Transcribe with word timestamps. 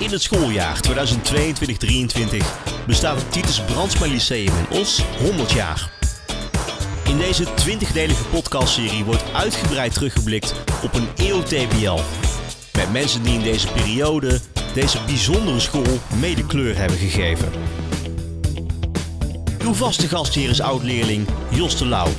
In 0.00 0.10
het 0.10 0.22
schooljaar 0.22 0.80
2022-2023 0.88 0.92
bestaat 2.86 3.16
het 3.16 3.32
Titus 3.32 3.60
Brandsma 3.60 4.06
Lyceum 4.06 4.52
in 4.56 4.78
Os 4.78 5.02
100 5.18 5.52
jaar. 5.52 5.90
In 7.04 7.18
deze 7.18 7.44
20-delige 7.44 8.24
podcastserie 8.24 9.04
wordt 9.04 9.32
uitgebreid 9.32 9.94
teruggeblikt 9.94 10.54
op 10.82 10.94
een 10.94 11.08
eeuw. 11.16 11.42
Met 12.72 12.92
mensen 12.92 13.22
die 13.22 13.34
in 13.34 13.42
deze 13.42 13.72
periode 13.72 14.40
deze 14.74 14.98
bijzondere 15.06 15.60
school 15.60 16.00
mede 16.20 16.46
kleur 16.46 16.76
hebben 16.76 16.98
gegeven. 16.98 17.52
Uw 19.62 19.74
vaste 19.74 20.08
gastheer 20.08 20.50
is 20.50 20.60
oud-leerling 20.60 21.26
Jos 21.50 21.78
de 21.78 21.86
Lauw. 21.86 22.10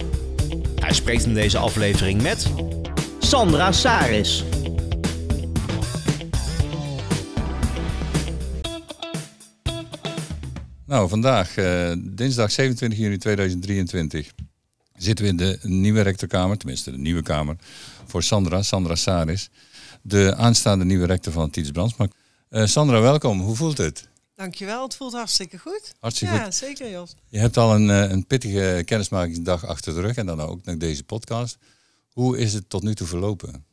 Hij 0.80 0.94
spreekt 0.94 1.26
in 1.26 1.34
deze 1.34 1.58
aflevering 1.58 2.22
met 2.22 2.52
Sandra 3.20 3.72
Saris. 3.72 4.44
Nou, 10.92 11.10
vandaag, 11.10 11.58
eh, 11.58 11.92
dinsdag 12.00 12.52
27 12.52 13.00
juni 13.00 13.18
2023, 13.18 14.32
zitten 14.96 15.26
we 15.26 15.32
in 15.32 15.38
de 15.38 15.60
nieuwe 15.62 16.02
rectorkamer, 16.02 16.58
tenminste 16.58 16.92
de 16.92 16.98
nieuwe 16.98 17.22
kamer, 17.22 17.56
voor 18.06 18.24
Sandra, 18.24 18.62
Sandra 18.62 18.96
Saris, 18.96 19.50
de 20.02 20.36
aanstaande 20.36 20.86
nieuwe 20.86 21.06
rector 21.06 21.34
van 21.34 21.50
Tiets 21.50 21.72
Brandsma. 21.72 22.08
Eh, 22.50 22.66
Sandra, 22.66 23.02
welkom. 23.02 23.40
Hoe 23.40 23.56
voelt 23.56 23.78
het? 23.78 24.08
Dankjewel, 24.36 24.84
het 24.84 24.96
voelt 24.96 25.14
hartstikke 25.14 25.58
goed. 25.58 25.94
Hartstikke 26.00 26.34
ja, 26.34 26.44
goed. 26.44 26.56
zeker 26.56 26.90
Jos. 26.90 27.16
Je 27.30 27.40
hebt 27.40 27.58
al 27.58 27.76
een, 27.76 27.90
eh, 27.90 28.10
een 28.10 28.28
pittige 28.28 28.82
kennismakingsdag 28.86 29.66
achter 29.66 29.94
de 29.94 30.02
rug 30.02 30.16
en 30.16 30.26
dan 30.26 30.42
ook 30.42 30.66
nog 30.66 30.78
deze 30.78 31.04
podcast. 31.04 31.58
Hoe 32.10 32.38
is 32.38 32.54
het 32.54 32.70
tot 32.70 32.84
nu 32.84 32.96
toe 32.96 33.08
verlopen? 33.08 33.66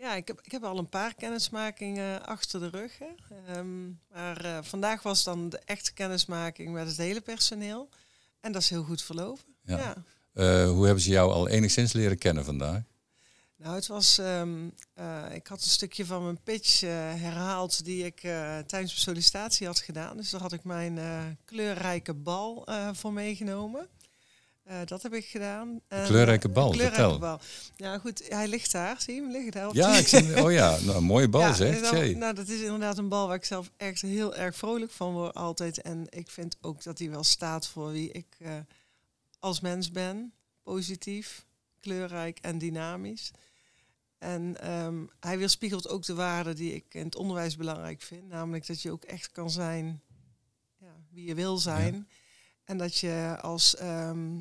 Ja, 0.00 0.14
ik 0.14 0.26
heb, 0.28 0.40
ik 0.42 0.52
heb 0.52 0.64
al 0.64 0.78
een 0.78 0.88
paar 0.88 1.14
kennismakingen 1.14 2.26
achter 2.26 2.60
de 2.60 2.68
rug. 2.68 2.98
Hè. 2.98 3.34
Ehm, 3.54 3.88
maar 4.12 4.44
eh, 4.44 4.58
vandaag 4.62 5.02
was 5.02 5.24
dan 5.24 5.48
de 5.48 5.60
echte 5.64 5.92
kennismaking 5.92 6.72
met 6.72 6.86
het 6.86 6.96
hele 6.96 7.20
personeel. 7.20 7.88
En 8.40 8.52
dat 8.52 8.62
is 8.62 8.70
heel 8.70 8.82
goed 8.82 9.02
verlopen. 9.02 9.44
Ja. 9.64 9.78
Ja. 9.78 9.94
Eh, 10.32 10.70
hoe 10.70 10.84
hebben 10.84 11.02
ze 11.02 11.10
jou 11.10 11.32
al 11.32 11.48
enigszins 11.48 11.92
leren 11.92 12.18
kennen 12.18 12.44
vandaag? 12.44 12.82
Nou, 13.56 13.74
het 13.74 13.86
was. 13.86 14.18
ehm, 14.18 14.68
eh, 14.94 15.24
ik 15.32 15.46
had 15.46 15.62
een 15.62 15.70
stukje 15.70 16.06
van 16.06 16.24
mijn 16.24 16.42
pitch 16.42 16.80
herhaald 16.80 17.84
die 17.84 18.04
ik 18.04 18.20
tijdens 18.20 18.70
mijn 18.70 18.88
sollicitatie 18.88 19.66
had 19.66 19.80
gedaan. 19.80 20.16
Dus 20.16 20.30
daar 20.30 20.40
had 20.40 20.52
ik 20.52 20.64
mijn 20.64 20.98
kleurrijke 21.44 22.14
bal 22.14 22.68
voor 22.92 23.12
meegenomen. 23.12 23.88
Eh, 24.62 24.76
dat 24.84 25.02
heb 25.02 25.14
ik 25.14 25.26
gedaan. 25.26 25.80
En, 25.88 26.06
kleurrijke 26.06 26.48
bal, 26.48 26.66
een 26.66 26.72
kleurrijke 26.72 27.02
vertel. 27.02 27.18
bal. 27.18 27.40
Ja, 27.76 27.98
goed, 27.98 28.28
hij 28.28 28.48
ligt 28.48 28.72
daar. 28.72 29.00
Zie 29.00 29.14
je 29.14 29.20
hem 29.20 29.30
liggen 29.30 29.52
daar? 29.52 29.68
op 29.68 29.74
Ja, 29.74 29.96
ik 29.96 30.08
zie, 30.08 30.42
oh 30.44 30.52
ja, 30.52 30.78
nou, 30.80 30.96
een 30.96 31.04
mooie 31.04 31.28
bal 31.28 31.40
Ja, 31.40 31.52
zeg. 31.52 32.14
nou, 32.14 32.34
dat 32.34 32.48
is 32.48 32.60
inderdaad 32.60 32.98
een 32.98 33.08
bal 33.08 33.26
waar 33.26 33.36
ik 33.36 33.44
zelf 33.44 33.70
echt 33.76 34.02
heel 34.02 34.34
erg 34.34 34.56
vrolijk 34.56 34.90
van 34.90 35.12
word 35.12 35.34
altijd. 35.34 35.82
En 35.82 36.06
ik 36.08 36.30
vind 36.30 36.56
ook 36.60 36.82
dat 36.82 36.98
hij 36.98 37.10
wel 37.10 37.24
staat 37.24 37.68
voor 37.68 37.90
wie 37.90 38.10
ik 38.10 38.36
eh, 38.38 38.52
als 39.38 39.60
mens 39.60 39.90
ben. 39.90 40.32
Positief, 40.62 41.46
kleurrijk 41.80 42.38
en 42.38 42.58
dynamisch. 42.58 43.30
En 44.18 44.60
ehm, 44.60 45.04
hij 45.20 45.38
weerspiegelt 45.38 45.88
ook 45.88 46.04
de 46.04 46.14
waarden 46.14 46.56
die 46.56 46.74
ik 46.74 46.94
in 46.94 47.04
het 47.04 47.16
onderwijs 47.16 47.56
belangrijk 47.56 48.02
vind. 48.02 48.28
Namelijk 48.28 48.66
dat 48.66 48.82
je 48.82 48.90
ook 48.90 49.04
echt 49.04 49.30
kan 49.30 49.50
zijn 49.50 50.02
ja, 50.78 50.96
wie 51.10 51.24
je 51.24 51.34
wil 51.34 51.58
zijn. 51.58 52.08
En 52.70 52.76
dat 52.76 52.96
je 52.96 53.36
als, 53.40 53.76
ehm, 53.76 54.40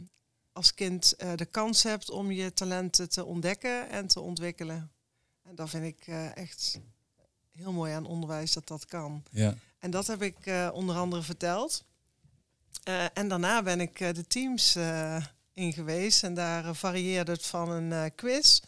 als 0.51 0.73
kind 0.73 1.15
eh, 1.15 1.31
de 1.35 1.45
kans 1.45 1.83
hebt 1.83 2.09
om 2.09 2.31
je 2.31 2.53
talenten 2.53 3.09
te 3.09 3.25
ontdekken 3.25 3.89
en 3.89 4.07
te 4.07 4.19
ontwikkelen. 4.19 4.91
En 5.43 5.55
dat 5.55 5.69
vind 5.69 5.85
ik 5.85 6.07
eh, 6.07 6.37
echt 6.37 6.79
heel 7.51 7.71
mooi 7.71 7.93
aan 7.93 8.05
onderwijs 8.05 8.53
dat 8.53 8.67
dat 8.67 8.85
kan. 8.85 9.23
Ja. 9.31 9.55
En 9.79 9.91
dat 9.91 10.07
heb 10.07 10.21
ik 10.21 10.45
eh, 10.45 10.69
onder 10.73 10.95
andere 10.95 11.21
verteld. 11.21 11.83
En 13.13 13.27
daarna 13.27 13.63
ben 13.63 13.81
ik 13.81 13.97
de 13.97 14.27
teams 14.27 14.75
in 15.53 15.73
geweest. 15.73 16.23
En 16.23 16.33
daar 16.33 16.75
varieerde 16.75 17.31
het 17.31 17.45
van 17.45 17.69
een 17.69 18.15
quiz 18.15 18.59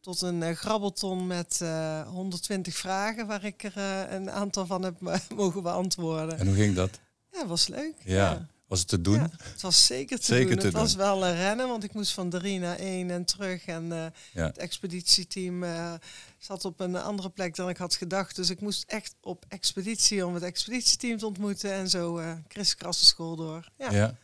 tot 0.00 0.20
een 0.20 0.56
grabbelton 0.56 1.26
met 1.26 1.60
eh 1.60 2.08
120 2.08 2.76
vragen, 2.76 3.26
waar 3.26 3.44
ik 3.44 3.62
er 3.62 3.78
een 4.12 4.30
aantal 4.30 4.66
van 4.66 4.82
heb 4.82 5.00
mogen 5.34 5.62
beantwoorden. 5.62 6.38
En 6.38 6.46
hoe 6.46 6.56
ging 6.56 6.74
dat? 6.74 7.00
Ja, 7.32 7.46
was 7.46 7.68
leuk. 7.68 7.94
Ja. 8.04 8.48
Was 8.68 8.78
het 8.78 8.88
te 8.88 9.00
doen? 9.00 9.14
Ja, 9.14 9.30
het 9.52 9.60
was 9.60 9.86
zeker 9.86 10.18
te 10.18 10.24
Zeker 10.24 10.48
doen. 10.50 10.58
te 10.58 10.64
het 10.66 10.74
was 10.74 10.88
doen. 10.90 11.00
wel 11.00 11.26
een 11.26 11.34
rennen, 11.36 11.68
want 11.68 11.84
ik 11.84 11.94
moest 11.94 12.12
van 12.12 12.30
drie 12.30 12.58
naar 12.58 12.76
één 12.78 13.10
en 13.10 13.24
terug. 13.24 13.64
En 13.64 13.92
eh, 13.92 14.06
Ja. 14.32 14.46
het 14.46 14.58
expeditieteam 14.58 15.62
eh, 15.62 15.92
zat 16.38 16.64
op 16.64 16.80
een 16.80 16.96
andere 16.96 17.28
plek 17.30 17.54
dan 17.56 17.68
ik 17.68 17.76
had 17.76 17.94
gedacht. 17.96 18.36
Dus 18.36 18.50
ik 18.50 18.60
moest 18.60 18.84
echt 18.86 19.14
op 19.20 19.44
expeditie 19.48 20.26
om 20.26 20.34
het 20.34 20.42
expeditieteam 20.42 21.18
te 21.18 21.26
ontmoeten. 21.26 21.72
En 21.72 21.88
zo 21.90 22.18
eh 22.18 22.32
kriskras 22.48 22.98
de 22.98 23.04
school 23.06 23.36
door. 23.36 23.68
Ja. 23.78 23.90
Ja. 23.92 24.16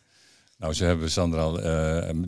Nou, 0.58 0.74
ze 0.74 0.84
hebben 0.84 1.10
Sandra 1.10 1.40
al 1.42 1.52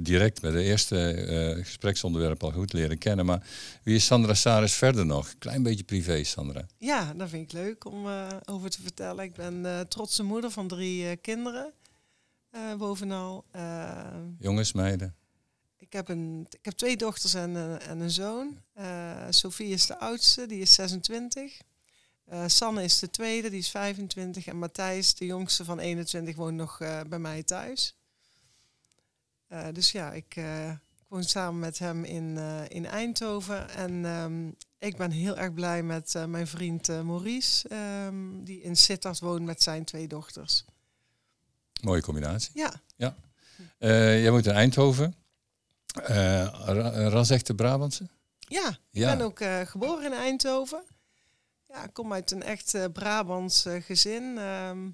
direct 0.01 0.41
bij 0.41 0.51
de 0.51 0.63
eerste 0.63 1.59
gespreksonderwerp 1.65 2.43
al 2.43 2.51
goed 2.53 2.73
leren 2.73 2.99
kennen. 2.99 3.27
Maar 3.27 3.47
wie 3.83 3.95
is 3.97 4.05
Sandra 4.07 4.35
Saris 4.35 4.73
verder 4.75 5.07
nog? 5.07 5.35
Klein 5.39 5.63
beetje 5.63 5.85
privé, 5.85 6.25
Sandra. 6.25 6.67
ja, 6.79 7.13
dat 7.17 7.29
vind 7.29 7.43
ik 7.43 7.53
leuk 7.53 7.85
om 7.85 8.07
over 8.45 8.71
te 8.71 8.83
vertellen. 8.83 9.25
Ik 9.25 9.35
ben 9.35 9.87
trotse 9.89 10.23
moeder 10.23 10.51
van 10.51 10.69
drie 10.69 11.17
kinderen. 11.17 11.73
Eh, 12.57 12.75
bovenal. 12.79 13.45
Eh, 13.51 14.15
Jongens, 14.39 14.73
meiden. 14.73 15.15
Ik 15.79 15.93
heb, 15.93 16.09
een, 16.09 16.47
ik 16.51 16.65
heb 16.65 16.75
twee 16.75 16.97
dochters 16.97 17.35
en, 17.35 17.55
een- 17.55 17.81
en 17.81 18.01
een 18.01 18.11
zoon. 18.11 18.61
Eh 18.73 19.27
Sophie 19.31 19.69
is 19.69 19.87
de 19.87 19.99
oudste, 19.99 20.47
die 20.47 20.61
is 20.61 20.75
26. 20.75 21.61
Eh, 22.25 22.45
Sanne 22.47 22.83
is 22.83 22.99
de 22.99 23.11
tweede, 23.11 23.51
die 23.51 23.59
is 23.59 23.71
25. 23.71 24.47
En 24.47 24.59
Matthijs, 24.59 25.15
de 25.15 25.27
jongste 25.27 25.65
van 25.65 25.79
21, 25.79 26.37
woont 26.37 26.57
nog 26.57 26.81
eh, 26.81 27.01
bij 27.09 27.19
mij 27.19 27.43
thuis. 27.43 27.97
Eh, 29.49 29.67
dus 29.73 29.93
ja, 29.93 30.13
ik, 30.13 30.37
eh, 30.37 30.71
ik 30.71 31.07
woon 31.09 31.25
samen 31.25 31.61
met 31.61 31.79
hem 31.79 32.05
in, 32.05 32.37
eh, 32.39 32.63
in 32.69 32.87
Eindhoven. 32.87 33.71
En 33.71 34.05
ehm, 34.05 34.49
ik 34.79 34.97
ben 34.97 35.11
heel 35.11 35.37
erg 35.37 35.53
blij 35.55 35.83
met 35.83 36.15
eh, 36.15 36.25
mijn 36.25 36.47
vriend 36.47 36.89
eh, 36.89 37.01
Maurice, 37.03 37.69
ehm, 37.69 38.45
die 38.45 38.61
in 38.63 38.77
Sittard 38.77 39.19
woont 39.21 39.45
met 39.45 39.63
zijn 39.63 39.85
twee 39.85 40.09
dochters. 40.09 40.65
Mooie 41.83 42.03
combinatie. 42.03 42.51
Ja, 42.55 42.73
Eh, 43.79 44.23
jij 44.23 44.31
woont 44.31 44.47
in 44.47 44.53
Eindhoven. 44.53 45.15
Eh 46.03 46.13
ra- 46.67 47.09
ras-echte 47.09 47.55
Brabantse? 47.55 48.09
Ja, 48.39 48.69
ik 48.69 48.79
Ja. 48.91 49.17
ben 49.17 49.25
ook 49.27 49.41
geboren 49.69 50.05
in 50.05 50.13
Eindhoven. 50.13 50.83
Ja, 51.69 51.85
ik 51.85 51.93
kom 51.93 52.13
uit 52.13 52.31
een 52.31 52.43
echt 52.43 52.75
eh, 52.75 52.85
Brabants 52.93 53.65
gezin. 53.81 54.39
Ehm, 54.39 54.89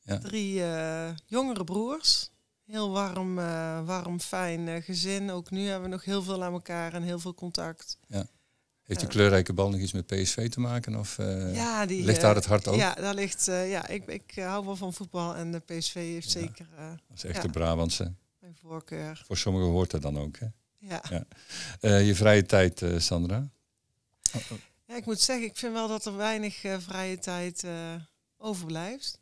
Ja. 0.00 0.18
Drie 0.18 0.62
jongere 1.26 1.64
broers. 1.64 2.30
Heel 2.64 2.90
warm, 2.90 3.34
warm 3.86 4.20
fijn 4.20 4.82
gezin. 4.82 5.30
Ook 5.30 5.50
nu 5.50 5.66
hebben 5.66 5.88
we 5.88 5.94
nog 5.96 6.04
heel 6.04 6.22
veel 6.22 6.44
aan 6.44 6.52
elkaar 6.52 6.92
en 6.92 7.02
heel 7.02 7.18
veel 7.18 7.34
contact. 7.34 7.98
Heeft 8.84 9.00
die 9.00 9.08
Ja. 9.08 9.14
kleurrijke 9.14 9.52
bal 9.52 9.70
nog 9.70 9.80
iets 9.80 9.92
met 9.92 10.06
PSV 10.06 10.48
te 10.50 10.60
maken? 10.60 10.96
Of, 10.96 11.18
eh, 11.18 11.54
ja, 11.54 11.86
die, 11.86 12.04
ligt 12.04 12.16
eh, 12.16 12.22
daar 12.24 12.34
het 12.34 12.44
hart 12.46 12.68
ook? 12.68 12.74
Ja, 12.76 12.94
daar 12.94 13.14
ligt. 13.14 13.48
eh, 13.48 13.70
ja, 13.70 13.86
ik, 13.88 14.06
ik 14.06 14.32
eh, 14.34 14.46
hou 14.46 14.64
wel 14.66 14.76
van 14.76 14.92
voetbal 14.92 15.34
en 15.36 15.52
de 15.52 15.58
PSV 15.58 15.94
heeft 15.94 16.32
Ja. 16.32 16.40
zeker 16.40 16.66
eh, 16.76 16.88
Dat 17.08 17.16
is 17.16 17.24
echt 17.24 17.42
de. 17.42 17.48
Brabantse. 17.48 18.12
mijn 18.40 18.56
voorkeur. 18.60 19.22
Voor 19.26 19.36
sommigen 19.36 19.68
hoort 19.70 19.90
dat 19.90 20.02
dan 20.02 20.18
ook. 20.18 20.38
Hè? 20.38 20.46
Ja. 20.78 21.02
Ja. 21.10 21.24
Eh, 21.80 22.06
je 22.06 22.14
vrije 22.14 22.42
tijd, 22.46 22.82
eh, 22.82 22.98
Sandra? 22.98 23.48
Ja, 24.86 24.96
ik 24.96 25.04
moet 25.06 25.20
zeggen, 25.20 25.46
ik 25.46 25.56
vind 25.56 25.72
wel 25.72 25.88
dat 25.88 26.04
er 26.04 26.16
weinig 26.16 26.64
eh, 26.64 26.76
vrije 26.78 27.18
tijd 27.18 27.64
eh, 27.64 27.94
overblijft. 28.38 29.18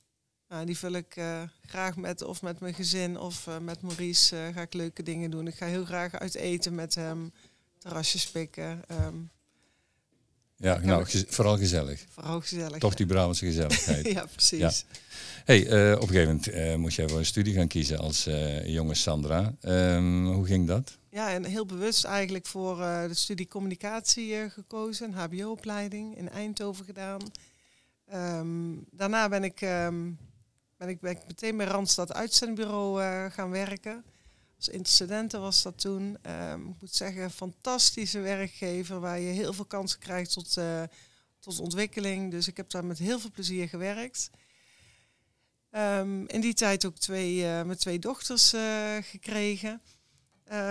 Nou, 0.48 0.66
die 0.66 0.78
vul 0.78 0.92
ik 0.92 1.16
eh, 1.16 1.42
graag 1.66 1.96
met 1.96 2.22
of 2.22 2.42
met 2.42 2.60
mijn 2.60 2.74
gezin 2.74 3.18
of 3.18 3.46
eh, 3.46 3.58
met 3.58 3.82
Maurice 3.82 4.36
eh, 4.36 4.54
ga 4.54 4.60
ik 4.60 4.72
leuke 4.74 5.02
dingen 5.02 5.30
doen. 5.30 5.46
Ik 5.46 5.54
ga 5.54 5.66
heel 5.66 5.84
graag 5.84 6.12
uit 6.18 6.34
eten 6.34 6.74
met 6.74 6.94
hem, 6.94 7.32
terrasjes 7.78 8.30
pikken. 8.30 8.82
ehm, 8.88 9.14
Ja, 10.62 10.78
nou, 10.82 11.04
gez- 11.04 11.24
vooral 11.28 11.56
gezellig. 11.56 12.04
vooral 12.09 12.41
gezellig. 12.41 12.78
Toch 12.78 12.94
die 12.94 13.06
Brabantse 13.06 13.44
gezelligheid. 13.44 14.09
ja, 14.16 14.24
precies. 14.32 14.84
hey, 15.44 15.66
eh, 15.66 15.94
op 15.94 16.03
een 16.03 16.09
gegeven 16.09 16.26
moment 16.26 16.48
eh, 16.48 16.74
moest 16.74 16.97
jij 16.97 17.09
voor 17.09 17.18
een 17.18 17.26
studie 17.26 17.54
gaan 17.54 17.68
kiezen 17.68 17.98
als 17.98 18.26
eh, 18.26 18.66
jonge 18.66 18.94
Sandra. 18.94 19.54
Ehm, 19.60 20.24
hoe 20.24 20.47
ging 20.47 20.66
dat? 20.66 20.98
Ja, 21.10 21.30
en 21.32 21.44
heel 21.44 21.66
bewust 21.66 22.04
eigenlijk 22.04 22.47
voor 22.47 22.76
de 22.76 23.14
studie 23.14 23.48
communicatie 23.48 24.50
gekozen, 24.50 25.06
een 25.06 25.14
HBO-opleiding 25.14 26.16
in 26.16 26.28
Eindhoven 26.30 26.84
gedaan. 26.84 27.20
Ehm, 28.06 28.74
daarna 28.91 29.28
ben 29.28 29.44
ik, 29.44 29.60
ehm, 29.60 30.10
ben, 30.76 30.88
ik, 30.88 31.00
ben 31.00 31.10
ik 31.10 31.20
meteen 31.26 31.56
bij 31.56 31.66
Randstad 31.66 32.12
Uitzendbureau 32.12 33.03
gaan 33.30 33.50
werken. 33.50 34.04
Als 34.62 34.74
interstudenten 34.74 35.41
was 35.41 35.62
dat 35.62 35.80
toen. 35.80 36.18
Ehm, 36.22 36.60
ik 36.68 36.80
moet 36.80 36.94
zeggen, 36.94 37.30
fantastische 37.30 38.20
werkgever 38.20 39.00
waar 39.00 39.18
je 39.18 39.32
heel 39.32 39.53
veel 39.53 39.64
kansen 39.64 39.98
krijgt 39.98 40.32
tot, 40.32 40.56
eh, 40.56 40.82
tot 41.41 41.60
ontwikkeling. 41.60 42.30
Dus 42.30 42.48
ik 42.48 42.56
heb 42.56 42.70
daar 42.70 42.84
met 42.84 42.98
heel 42.98 43.18
veel 43.18 43.30
plezier 43.30 43.68
gewerkt. 43.68 44.30
Ehm, 45.70 46.24
in 46.26 46.41
die 46.41 46.54
tijd 46.54 46.84
ook 46.84 46.98
twee, 46.98 47.44
eh, 47.44 47.62
mijn 47.62 47.78
twee 47.78 47.98
dochters 47.98 48.53
eh, 48.53 48.97
gekregen. 49.00 49.80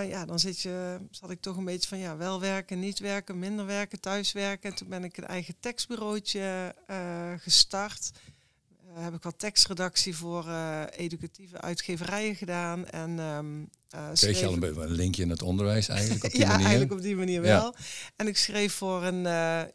Ja, 0.08 0.26
dan 0.26 0.40
zit 0.40 0.60
je, 0.60 1.00
zat 1.12 1.30
ik 1.30 1.42
toch 1.42 1.58
een 1.58 1.66
beetje 1.66 1.88
van 1.88 1.98
ja, 1.98 2.18
wel 2.18 2.40
werken, 2.40 2.80
niet 2.80 3.00
werken, 3.00 3.40
minder 3.40 3.66
werken, 3.66 4.00
thuis 4.00 4.32
werken. 4.32 4.70
En 4.70 4.76
toen 4.76 4.88
ben 4.88 5.04
ik 5.04 5.18
een 5.18 5.28
eigen 5.28 5.56
tekstbureautje 5.60 6.76
uh, 6.90 7.34
gestart. 7.38 8.12
Uh, 8.98 9.04
heb 9.04 9.14
ik 9.14 9.24
wat 9.24 9.40
tekstredactie 9.40 10.16
voor 10.16 10.46
educatieve 10.96 11.62
uitgeverijen 11.62 12.36
gedaan. 12.36 12.88
En, 12.88 13.20
um, 13.20 13.70
Kreeg 14.14 14.40
je 14.40 14.46
al 14.46 14.54
een, 14.54 14.82
een, 14.82 14.92
linkje 14.92 15.22
in 15.22 15.30
het 15.30 15.42
onderwijs 15.42 15.88
eigenlijk 15.88 16.24
op 16.24 16.32
die 16.32 16.40
ja, 16.40 16.48
manier? 16.48 16.62
eigenlijk 16.66 16.94
op 16.94 17.02
die 17.02 17.16
manier 17.16 17.42
wel. 17.42 17.76
En 18.16 18.28
ik 18.28 18.38
schreef 18.38 18.74
voor 18.74 19.04
een 19.04 19.24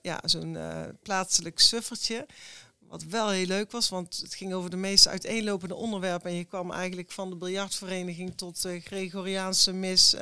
ja, 0.02 0.20
zo'n 0.24 0.58
plaatselijk 1.02 1.58
suffertje. 1.58 2.26
Wat 2.78 3.02
wel 3.04 3.30
heel 3.30 3.46
leuk 3.46 3.70
was, 3.70 3.88
want 3.88 4.16
het 4.22 4.34
ging 4.34 4.52
over 4.52 4.70
de 4.70 4.76
meest 4.76 5.08
uiteenlopende 5.08 5.74
onderwerpen. 5.74 6.30
En 6.30 6.36
je 6.36 6.44
kwam 6.44 6.72
eigenlijk 6.72 7.10
van 7.10 7.30
de 7.30 7.36
biljartvereniging 7.36 8.36
tot 8.36 8.62
de 8.62 8.80
Gregoriaanse 8.80 9.72
mis. 9.72 10.14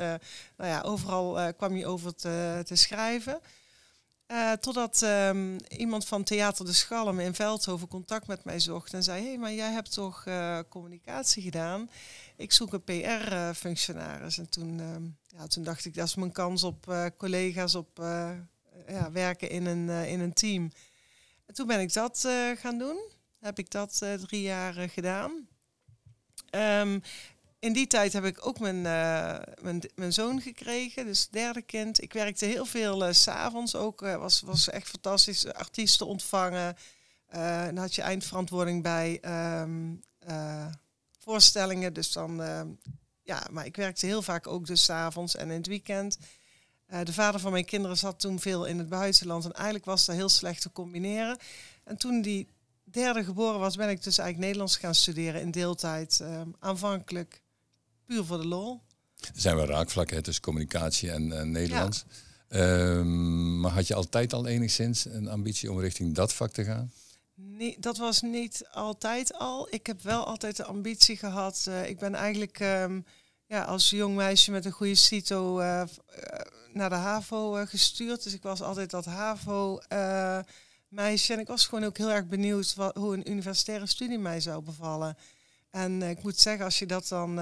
Nou 0.57 0.69
ja, 0.69 0.81
overal 0.81 1.53
kwam 1.53 1.75
je 1.75 1.85
over 1.85 2.15
te, 2.15 2.61
te 2.65 2.75
schrijven. 2.75 3.39
Uh, 4.27 4.51
totdat 4.51 5.01
um, 5.01 5.57
iemand 5.67 6.05
van 6.05 6.23
Theater 6.23 6.65
de 6.65 6.73
Schalm 6.73 7.19
in 7.19 7.33
Veldhoven 7.33 7.87
contact 7.87 8.27
met 8.27 8.43
mij 8.43 8.59
zocht 8.59 8.93
en 8.93 9.03
zei: 9.03 9.21
Hé, 9.21 9.27
hey, 9.27 9.37
maar 9.37 9.53
jij 9.53 9.71
hebt 9.71 9.93
toch 9.93 10.23
communicatie 10.69 11.43
gedaan? 11.43 11.89
Ik 12.35 12.51
zoek 12.51 12.73
een 12.73 12.83
PR-functionaris. 12.83 14.37
en 14.37 14.49
toen, 14.49 14.79
um, 14.79 15.17
ja, 15.27 15.47
toen 15.47 15.63
dacht 15.63 15.85
ik: 15.85 15.93
dat 15.93 16.07
is 16.07 16.15
mijn 16.15 16.31
kans 16.31 16.63
op 16.63 17.11
collega's, 17.17 17.75
op 17.75 17.97
ja, 18.87 19.11
werken 19.11 19.49
in 19.49 19.65
een, 19.65 19.89
in 19.89 20.19
een 20.19 20.33
team. 20.33 20.71
En 21.45 21.53
toen 21.53 21.67
ben 21.67 21.79
ik 21.79 21.93
dat 21.93 22.27
gaan 22.55 22.77
doen. 22.77 22.97
Heb 23.39 23.59
ik 23.59 23.71
dat 23.71 23.97
drie 23.97 24.41
jaar 24.41 24.73
gedaan. 24.73 25.47
Um, 26.51 27.01
in 27.65 27.73
die 27.73 27.87
tijd 27.87 28.13
heb 28.13 28.25
ik 28.25 28.47
ook 28.47 28.59
mijn, 28.59 28.81
mijn, 29.61 29.81
mijn, 29.95 30.13
zoon 30.13 30.41
gekregen, 30.41 31.05
dus 31.05 31.29
derde 31.29 31.61
kind. 31.61 32.01
Ik 32.01 32.13
werkte 32.13 32.45
heel 32.45 32.65
veel 32.65 33.13
s 33.13 33.21
s'avonds 33.21 33.75
ook. 33.75 33.99
was, 33.99 34.41
was 34.41 34.69
echt 34.69 34.89
fantastisch. 34.89 35.53
Artiesten 35.53 36.07
ontvangen. 36.07 36.75
dan 37.65 37.77
had 37.77 37.95
je 37.95 38.01
eindverantwoording 38.01 38.83
bij 38.83 39.21
um, 39.61 40.01
voorstellingen. 41.19 41.93
Dus 41.93 42.11
dan, 42.11 42.41
ja, 43.23 43.47
maar 43.51 43.65
ik 43.65 43.75
werkte 43.75 44.05
heel 44.05 44.21
vaak 44.21 44.47
ook 44.47 44.65
dus 44.65 44.83
s 44.83 44.89
avonds 44.89 45.35
en 45.35 45.49
in 45.49 45.57
het 45.57 45.67
weekend. 45.67 46.17
De 47.03 47.13
vader 47.13 47.39
van 47.39 47.51
mijn 47.51 47.65
kinderen 47.65 47.97
zat 47.97 48.19
toen 48.19 48.39
veel 48.39 48.65
in 48.65 48.77
het 48.77 48.89
buitenland 48.89 49.45
en 49.45 49.53
eigenlijk 49.53 49.85
was 49.85 50.05
dat 50.05 50.15
heel 50.15 50.29
slecht 50.29 50.61
te 50.61 50.71
combineren. 50.71 51.37
En 51.83 51.97
toen 51.97 52.21
die 52.21 52.47
derde 52.83 53.23
geboren 53.23 53.59
was, 53.59 53.75
ben 53.75 53.89
ik 53.89 54.03
dus 54.03 54.17
eigenlijk 54.17 54.39
Nederlands 54.39 54.77
gaan 54.77 54.95
studeren 54.95 55.41
in 55.41 55.51
deeltijd. 55.51 56.19
Uh, 56.21 56.41
aanvankelijk 56.59 57.43
puur 58.05 58.23
voor 58.23 58.37
de 58.37 58.47
lol. 58.47 58.81
Er 59.19 59.41
zijn 59.41 59.55
wel 59.55 59.65
raakvlakken 59.65 60.23
tussen 60.23 60.43
communicatie 60.43 61.11
en 61.11 61.27
uh, 61.27 61.41
Nederlands. 61.41 62.05
Ja. 62.07 62.57
Ehm, 62.59 63.59
maar 63.59 63.71
had 63.71 63.87
je 63.87 63.95
altijd 63.95 64.33
al 64.33 64.47
enigszins 64.47 65.05
een 65.05 65.27
ambitie 65.27 65.71
om 65.71 65.79
richting 65.79 66.13
dat 66.13 66.33
vak 66.33 66.51
te 66.51 66.63
gaan? 66.63 66.91
Nee, 67.35 67.77
dat 67.79 67.97
was 67.97 68.21
niet 68.21 68.67
altijd 68.71 69.33
al. 69.33 69.67
Ik 69.69 69.87
heb 69.87 70.01
wel 70.01 70.25
altijd 70.25 70.55
de 70.55 70.65
ambitie 70.65 71.17
gehad. 71.17 71.69
ik 71.85 71.99
ben 71.99 72.15
eigenlijk 72.15 72.59
um, 72.59 73.05
ja, 73.47 73.63
als 73.63 73.89
jong 73.89 74.15
meisje 74.15 74.51
met 74.51 74.65
een 74.65 74.71
goede 74.71 74.95
CITO 74.95 75.59
uh, 75.59 75.83
naar 76.73 76.89
de 76.89 76.95
HAVO 76.95 77.57
uh, 77.57 77.67
gestuurd. 77.67 78.23
Dus 78.23 78.33
ik 78.33 78.43
was 78.43 78.61
altijd 78.61 78.89
dat 78.89 79.05
HAVO-meisje. 79.05 79.83
en 81.33 81.39
ik 81.39 81.47
was 81.47 81.67
gewoon 81.67 81.83
ook 81.83 81.97
heel 81.97 82.11
erg 82.11 82.27
benieuwd 82.27 82.75
wat, 82.75 82.95
hoe 82.95 83.13
een 83.13 83.29
universitaire 83.29 83.85
studie 83.85 84.19
mij 84.19 84.39
zou 84.39 84.63
bevallen. 84.63 85.17
En 85.69 86.01
ik 86.01 86.23
moet 86.23 86.39
zeggen, 86.39 86.65
als 86.65 86.79
je 86.79 86.85
dat 86.85 87.07
dan 87.07 87.39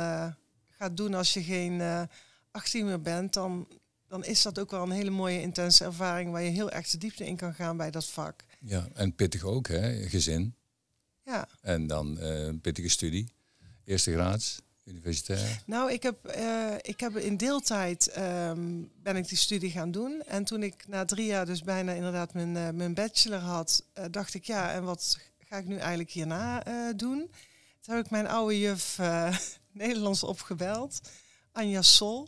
gaat 0.84 0.98
doen 0.98 1.14
als 1.14 1.34
je 1.34 1.44
geen 1.44 2.08
18 2.52 2.86
meer 2.86 3.02
bent, 3.02 3.34
dan, 3.34 3.68
dan 4.08 4.26
is 4.26 4.42
dat 4.42 4.60
ook 4.60 4.72
wel 4.72 4.84
een 4.84 4.92
hele 4.92 5.10
mooie 5.10 5.42
intense 5.42 5.84
ervaring 5.84 6.32
waar 6.32 6.42
je 6.42 6.50
heel 6.50 6.72
erg 6.72 6.90
de 6.90 6.98
diepte 6.98 7.26
in 7.26 7.36
kan 7.36 7.54
gaan 7.54 7.78
bij 7.78 7.92
dat 7.92 8.06
vak. 8.06 8.44
Ja, 8.60 8.88
en 8.94 9.16
pittig 9.16 9.44
ook, 9.44 9.68
hè? 9.68 10.10
Gezin. 10.10 10.56
Ja. 11.26 11.48
En 11.62 11.88
dan 11.88 12.20
een 12.20 12.62
pittige 12.62 12.90
studie. 12.90 13.34
Eerste 13.86 14.12
graads. 14.12 14.62
Universitair? 14.86 15.62
Nou, 15.66 15.92
ik 15.92 16.04
heb, 16.04 16.36
uh, 16.38 16.74
ik 16.82 17.00
heb 17.00 17.18
in 17.18 17.38
deeltijd 17.38 18.18
um, 18.18 18.92
ben 19.04 19.16
ik 19.16 19.28
die 19.28 19.38
studie 19.38 19.72
gaan 19.72 19.92
doen. 19.92 20.24
En 20.26 20.44
toen 20.44 20.64
ik 20.64 20.88
na 20.88 21.06
drie 21.06 21.26
jaar 21.26 21.46
dus 21.46 21.62
bijna 21.62 21.92
inderdaad 21.92 22.34
mijn, 22.34 22.56
uh, 22.56 22.70
mijn 22.70 22.94
bachelor 22.94 23.40
had, 23.40 23.86
uh, 23.98 24.06
dacht 24.12 24.34
ik 24.34 24.44
ja, 24.44 24.74
en 24.74 24.84
wat 24.84 25.18
ga 25.40 25.58
ik 25.58 25.66
nu 25.66 25.78
eigenlijk 25.78 26.10
hierna 26.10 26.64
doen? 26.94 27.32
Toen 27.82 27.96
heb 27.96 28.06
ik 28.06 28.12
mijn 28.12 28.28
oude 28.28 28.60
juf 28.60 29.00
Nederlands 29.74 30.24
opgebeld, 30.24 31.02
Anja 31.52 31.82
Sol 31.82 32.28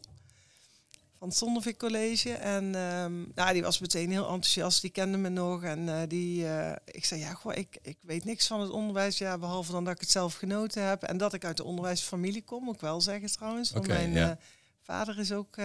van 1.20 1.28
het 1.28 1.38
Zonnevik 1.38 1.78
College. 1.78 2.34
En 2.34 2.76
um, 2.76 3.32
nou, 3.36 3.54
die 3.54 3.62
was 3.62 3.80
meteen 3.80 4.12
heel 4.12 4.24
enthousiast. 4.24 4.82
Die 4.82 4.90
kende 4.90 5.18
me 5.18 5.30
nog. 5.30 5.64
En 5.64 5.80
uh, 5.80 6.02
die, 6.08 6.44
uh, 6.44 6.72
ik 6.86 7.06
zei, 7.06 7.20
ja, 7.20 7.34
goh, 7.34 7.56
ik, 7.56 7.78
ik 7.82 7.98
weet 8.02 8.26
niks 8.26 8.48
van 8.48 8.62
het 8.62 8.70
onderwijs. 8.70 9.18
Ja, 9.18 9.38
behalve 9.38 9.72
dan 9.72 9.84
dat 9.84 9.94
ik 9.94 10.00
het 10.00 10.12
zelf 10.12 10.34
genoten 10.34 10.88
heb. 10.88 11.04
En 11.04 11.18
dat 11.18 11.34
ik 11.34 11.46
uit 11.46 11.58
de 11.58 11.64
onderwijsfamilie 11.64 12.44
kom, 12.44 12.64
moet 12.64 12.76
ik 12.76 12.82
wel 12.82 13.02
zeggen 13.02 13.32
trouwens. 13.32 13.74
Okay, 13.74 13.96
mijn 13.96 14.12
ja. 14.12 14.30
uh, 14.30 14.36
vader 14.86 15.20
is 15.20 15.32
ook 15.32 15.56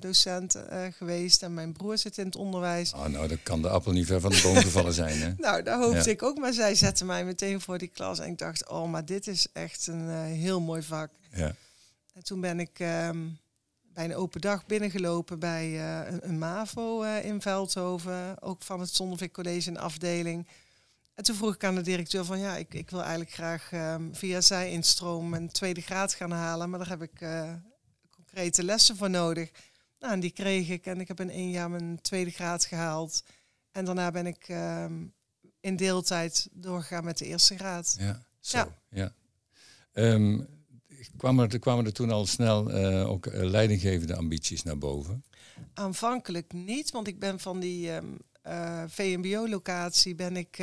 docent 0.00 0.58
geweest. 0.96 1.42
En 1.42 1.54
mijn 1.54 1.72
broer 1.72 1.98
zit 1.98 2.18
in 2.18 2.24
het 2.24 2.36
onderwijs. 2.36 2.92
Oh, 2.92 3.06
nou, 3.06 3.28
dan 3.28 3.42
kan 3.42 3.62
de 3.62 3.68
appel 3.68 3.92
niet 3.92 4.06
ver 4.06 4.20
van 4.20 4.30
de 4.30 4.40
boom 4.42 4.56
gevallen 4.56 4.92
zijn, 4.92 5.20
hè? 5.20 5.32
nou, 5.46 5.62
daar 5.62 5.78
hoopte 5.78 6.04
ja. 6.04 6.10
ik 6.10 6.22
ook. 6.22 6.38
Maar 6.38 6.52
zij 6.52 6.74
zette 6.74 7.04
mij 7.04 7.24
meteen 7.24 7.60
voor 7.60 7.78
die 7.78 7.88
klas. 7.88 8.18
En 8.18 8.30
ik 8.30 8.38
dacht, 8.38 8.68
oh, 8.68 8.90
maar 8.90 9.04
dit 9.04 9.26
is 9.26 9.46
echt 9.52 9.86
een 9.86 10.08
heel 10.24 10.60
mooi 10.60 10.82
vak. 10.82 11.10
Ja. 11.30 11.54
En 12.14 12.24
toen 12.24 12.40
ben 12.40 12.60
ik... 12.60 12.78
Um, 12.78 13.38
bij 13.94 14.04
een 14.04 14.14
open 14.14 14.40
dag 14.40 14.66
binnengelopen 14.66 15.38
bij 15.38 15.80
een, 16.08 16.28
een, 16.28 16.38
MAVO 16.38 17.02
in 17.02 17.40
Veldhoven, 17.40 18.42
ook 18.42 18.62
van 18.62 18.80
het 18.80 18.94
Zonnevik 18.94 19.32
College 19.32 19.70
een 19.70 19.78
afdeling. 19.78 20.48
En 21.14 21.24
toen 21.24 21.36
vroeg 21.36 21.54
ik 21.54 21.64
aan 21.64 21.74
de 21.74 21.80
directeur 21.80 22.24
van 22.24 22.38
ja, 22.38 22.56
ik, 22.56 22.74
ik 22.74 22.90
wil 22.90 23.00
eigenlijk 23.00 23.32
graag 23.32 23.70
um, 23.72 24.14
via 24.14 24.40
zij 24.40 24.70
instroom 24.70 25.34
een 25.34 25.50
tweede 25.50 25.80
graad 25.80 26.14
gaan 26.14 26.30
halen, 26.30 26.70
maar 26.70 26.78
daar 26.78 26.88
heb 26.88 27.02
ik 27.02 27.20
concrete 28.34 28.64
lessen 28.64 28.96
voor 28.96 29.10
nodig. 29.10 29.50
Nou, 29.98 30.12
en 30.12 30.20
die 30.20 30.30
kreeg 30.30 30.68
ik 30.68 30.86
en 30.86 31.00
ik 31.00 31.08
heb 31.08 31.20
in 31.20 31.30
één 31.30 31.50
jaar 31.50 31.70
mijn 31.70 32.00
tweede 32.00 32.30
graad 32.30 32.64
gehaald. 32.64 33.22
En 33.70 33.84
daarna 33.84 34.10
ben 34.10 34.26
ik 34.26 34.48
um, 34.48 35.14
in 35.60 35.76
deeltijd 35.76 36.48
doorgegaan 36.52 37.04
met 37.04 37.18
de 37.18 37.24
eerste 37.24 37.56
graad. 37.56 37.96
Ja, 37.98 38.22
zo, 38.40 38.56
ja. 38.56 38.74
ja. 38.88 39.12
Um, 39.92 40.46
kwamen 41.16 41.50
er, 41.50 41.58
kwamen 41.58 41.84
er 41.84 41.92
toen 41.92 42.10
al 42.10 42.26
snel 42.26 42.70
uh, 42.70 43.08
ook 43.08 43.26
uh, 43.26 43.42
leidinggevende 43.42 44.16
ambities 44.16 44.62
naar 44.62 44.78
boven? 44.78 45.24
Aanvankelijk 45.74 46.52
niet, 46.52 46.90
want 46.90 47.06
ik 47.06 47.18
ben 47.18 47.40
van 47.40 47.60
die 47.60 47.90
um, 47.90 48.18
uh, 48.46 48.84
VMBO-locatie 48.86 50.14
ben 50.14 50.36
ik 50.36 50.58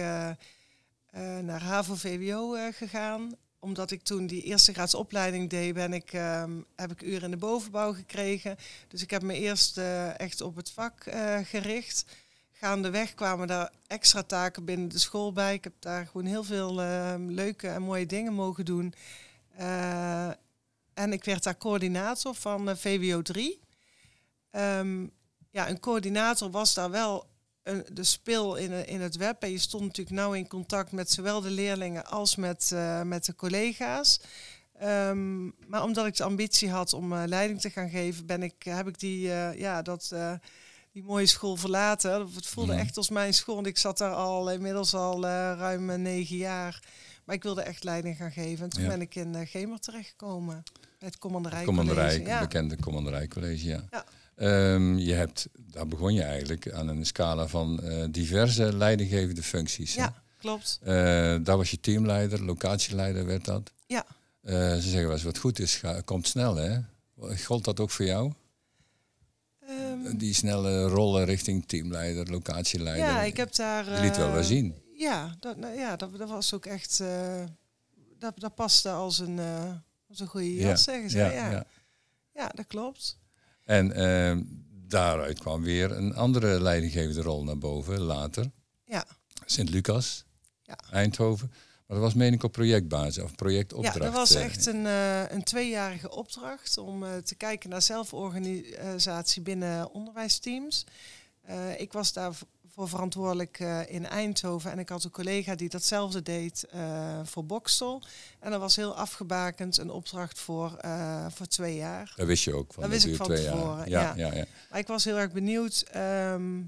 naar 1.41 1.61
HAVO-VWO 1.61 2.71
gegaan. 2.71 3.35
Omdat 3.63 3.91
ik 3.91 4.03
toen 4.03 4.27
die 4.27 4.43
eerste 4.43 4.73
graadsopleiding 4.73 5.49
deed, 5.49 5.73
ben 5.73 5.93
ik, 5.93 6.13
um, 6.13 6.65
heb 6.75 6.91
ik 6.91 7.01
uren 7.01 7.23
in 7.23 7.31
de 7.31 7.37
bovenbouw 7.37 7.93
gekregen. 7.93 8.57
Dus 8.87 9.01
ik 9.01 9.09
heb 9.09 9.21
me 9.21 9.33
eerst 9.33 9.77
echt 10.17 10.41
op 10.41 10.55
het 10.55 10.71
vak 10.71 11.03
gericht. 11.43 12.05
Gaandeweg 12.51 13.13
kwamen 13.13 13.47
daar 13.47 13.71
extra 13.87 14.23
taken 14.23 14.65
binnen 14.65 14.89
de 14.89 14.99
school 14.99 15.33
bij. 15.33 15.53
Ik 15.53 15.63
heb 15.63 15.73
daar 15.79 16.05
gewoon 16.05 16.25
heel 16.25 16.43
veel 16.43 16.81
ehm, 16.81 17.29
leuke 17.29 17.67
en 17.67 17.81
mooie 17.81 18.05
dingen 18.05 18.33
mogen 18.33 18.65
doen. 18.65 18.93
Uh, 19.59 20.27
en 20.93 21.13
ik 21.13 21.23
werd 21.23 21.43
daar 21.43 21.57
coördinator 21.57 22.35
van 22.35 22.69
uh, 22.69 22.75
VWO 22.75 23.21
3. 23.21 23.59
Um, 24.51 25.11
ja, 25.49 25.69
een 25.69 25.79
coördinator 25.79 26.51
was 26.51 26.73
daar 26.73 26.91
wel 26.91 27.29
een, 27.63 27.85
de 27.93 28.03
spil 28.03 28.55
in, 28.55 28.87
in 28.87 29.01
het 29.01 29.15
web. 29.15 29.43
En 29.43 29.51
je 29.51 29.59
stond 29.59 29.83
natuurlijk 29.83 30.15
nauw 30.15 30.33
in 30.33 30.47
contact 30.47 30.91
met 30.91 31.11
zowel 31.11 31.41
de 31.41 31.49
leerlingen 31.49 32.05
als 32.05 32.35
met, 32.35 32.71
uh, 32.73 33.01
met 33.01 33.25
de 33.25 33.35
collega's. 33.35 34.19
Um, 34.83 35.53
maar 35.67 35.83
omdat 35.83 36.05
ik 36.05 36.15
de 36.15 36.23
ambitie 36.23 36.69
had 36.69 36.93
om 36.93 37.13
uh, 37.13 37.23
leiding 37.25 37.61
te 37.61 37.69
gaan 37.69 37.89
geven, 37.89 38.25
ben 38.25 38.43
ik, 38.43 38.63
heb 38.63 38.87
ik 38.87 38.99
die, 38.99 39.21
ja, 39.57 39.81
dat, 39.81 40.15
die 40.91 41.03
mooie 41.03 41.25
school 41.25 41.55
verlaten. 41.55 42.11
Het 42.35 42.47
voelde 42.47 42.73
echt 42.73 42.97
als 42.97 43.09
mijn 43.09 43.33
school. 43.33 43.55
Want 43.55 43.67
ik 43.67 43.77
zat 43.77 43.97
daar 43.97 44.13
al 44.13 44.51
inmiddels 44.51 44.93
al 44.93 45.23
ruim 45.23 46.01
negen 46.01 46.37
jaar. 46.37 46.83
Maar 47.25 47.35
ik 47.35 47.43
wilde 47.43 47.61
echt 47.61 47.83
leiding 47.83 48.17
gaan 48.17 48.31
geven. 48.31 48.63
En 48.63 48.69
toen 48.69 48.83
ja. 48.83 48.89
ben 48.89 49.01
ik 49.01 49.15
in 49.15 49.47
Gemer 49.47 49.79
terechtgekomen. 49.79 50.63
Het 50.99 51.17
Commanderij 51.17 51.63
Commanderij, 51.63 52.19
ja. 52.19 52.39
bekende 52.39 52.77
Commanderij 52.77 53.27
College, 53.27 53.67
ja. 53.67 54.05
Um, 54.37 54.97
je 54.97 55.13
hebt, 55.13 55.47
daar 55.57 55.87
begon 55.87 56.13
je 56.13 56.23
eigenlijk 56.23 56.71
aan 56.71 56.87
een 56.87 57.05
scala 57.05 57.47
van 57.47 57.79
uh, 57.83 58.05
diverse 58.09 58.77
leidinggevende 58.77 59.43
functies. 59.43 59.93
Ja, 59.93 60.23
klopt. 60.37 60.79
Uh, 60.83 60.87
daar 61.43 61.57
was 61.57 61.71
je 61.71 61.79
teamleider, 61.79 62.43
locatieleider 62.43 63.25
werd 63.25 63.45
dat. 63.45 63.71
Ja. 63.87 64.05
ze 64.45 64.79
zeggen 64.81 65.03
wel 65.03 65.11
eens, 65.11 65.23
wat 65.23 65.37
goed 65.37 65.59
is, 65.59 65.75
ga, 65.75 66.01
komt 66.01 66.27
snel 66.27 66.55
hè. 66.55 66.79
Gold 67.45 67.63
dat 67.63 67.79
ook 67.79 67.89
voor 67.89 68.05
jou? 68.05 68.33
Um, 69.69 70.17
Die 70.17 70.33
snelle 70.33 70.87
rollen 70.87 71.25
richting 71.25 71.63
teamleider, 71.67 72.31
locatieleider. 72.31 73.05
Ja, 73.05 73.21
ik 73.21 73.37
heb 73.37 73.55
daar... 73.55 73.95
Je 73.95 74.01
liet 74.01 74.17
wel 74.17 74.31
wel 74.31 74.43
zien. 74.43 74.75
Ja, 74.95 75.35
dat, 75.39 75.57
nou, 75.57 75.77
ja 75.77 75.95
dat, 75.95 76.17
dat 76.17 76.29
was 76.29 76.53
ook 76.53 76.65
echt. 76.65 77.03
Dat, 78.19 78.39
dat 78.39 78.55
paste 78.55 78.89
als 78.89 79.19
een, 79.19 79.39
als 80.09 80.19
een 80.19 80.27
goede 80.27 80.53
jas, 80.53 80.63
ja, 80.63 80.75
zeggen 80.75 81.09
ze. 81.09 81.17
Ja. 81.17 81.31
ja. 81.31 81.65
Ja, 82.33 82.51
dat 82.55 82.67
klopt. 82.67 83.19
En 83.71 83.91
ehm, 83.91 84.41
daaruit 84.87 85.39
kwam 85.39 85.61
weer 85.61 85.91
een 85.91 86.15
andere 86.15 86.61
leidinggevende 86.61 87.21
rol 87.21 87.43
naar 87.43 87.57
boven 87.57 87.99
later. 87.99 88.51
Ja. 88.85 89.05
Sint-Lucas, 89.45 90.25
Ja. 90.63 90.77
Eindhoven. 90.91 91.47
Maar 91.87 91.97
dat 91.97 92.05
was 92.05 92.13
meen 92.13 92.33
ik 92.33 92.43
op 92.43 92.51
projectbasis 92.51 93.23
of 93.23 93.35
projectopdracht. 93.35 93.97
Ja, 93.97 94.03
dat 94.03 94.13
was 94.13 94.33
eh. 94.33 94.43
echt 94.43 94.65
een, 94.65 94.85
eh, 94.85 95.29
een 95.29 95.43
tweejarige 95.43 96.11
opdracht 96.11 96.77
om 96.77 97.03
eh, 97.03 97.17
te 97.17 97.35
kijken 97.35 97.69
naar 97.69 97.81
zelforganisatie 97.81 99.41
binnen 99.41 99.91
onderwijsteams. 99.91 100.85
Ik 101.77 101.93
was 101.93 102.13
daarvoor 102.75 102.97
verantwoordelijk 102.97 103.59
eh, 103.59 103.89
in 103.89 104.05
Eindhoven 104.05 104.71
en 104.71 104.79
ik 104.79 104.89
had 104.89 105.03
een 105.03 105.11
collega 105.11 105.55
die 105.55 105.69
datzelfde 105.69 106.21
deed 106.21 106.63
eh, 106.63 107.19
voor 107.23 107.45
Boksel. 107.45 108.03
En 108.39 108.51
dat 108.51 108.59
was 108.59 108.75
heel 108.75 108.95
afgebakend 108.95 109.77
een 109.77 109.89
opdracht 109.89 110.39
voor, 110.39 110.75
eh, 110.75 111.25
voor 111.29 111.45
twee 111.45 111.75
jaar. 111.75 112.13
Dat 112.15 112.27
wist 112.27 112.43
je 112.43 112.55
ook. 112.55 112.73
Van 112.73 112.83
Dat 112.83 112.91
wist 112.91 113.05
ik 113.05 113.15
van 113.15 113.27
tevoren. 113.27 113.89
Ja, 113.89 114.01
ja. 114.01 114.13
ja. 114.15 114.33
Ja, 114.33 114.45
Maar 114.69 114.79
ik 114.79 114.87
was 114.87 115.03
heel 115.03 115.17
erg 115.17 115.31
benieuwd 115.31 115.85
ehm, 115.91 116.61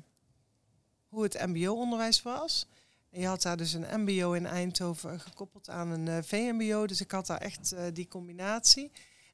hoe 1.07 1.23
het 1.23 1.45
mbo-onderwijs 1.47 2.21
was. 2.21 2.67
En 3.09 3.19
je 3.19 3.27
had 3.27 3.41
daar 3.41 3.57
dus 3.57 3.73
een 3.73 4.01
mbo 4.01 4.31
in 4.31 4.45
Eindhoven 4.45 5.19
gekoppeld 5.19 5.69
aan 5.69 5.89
een 5.89 6.23
VMBO. 6.23 6.87
Dus 6.87 7.01
ik 7.01 7.11
had 7.11 7.27
daar 7.27 7.41
echt 7.41 7.75
die 7.93 8.07
combinatie. 8.07 8.91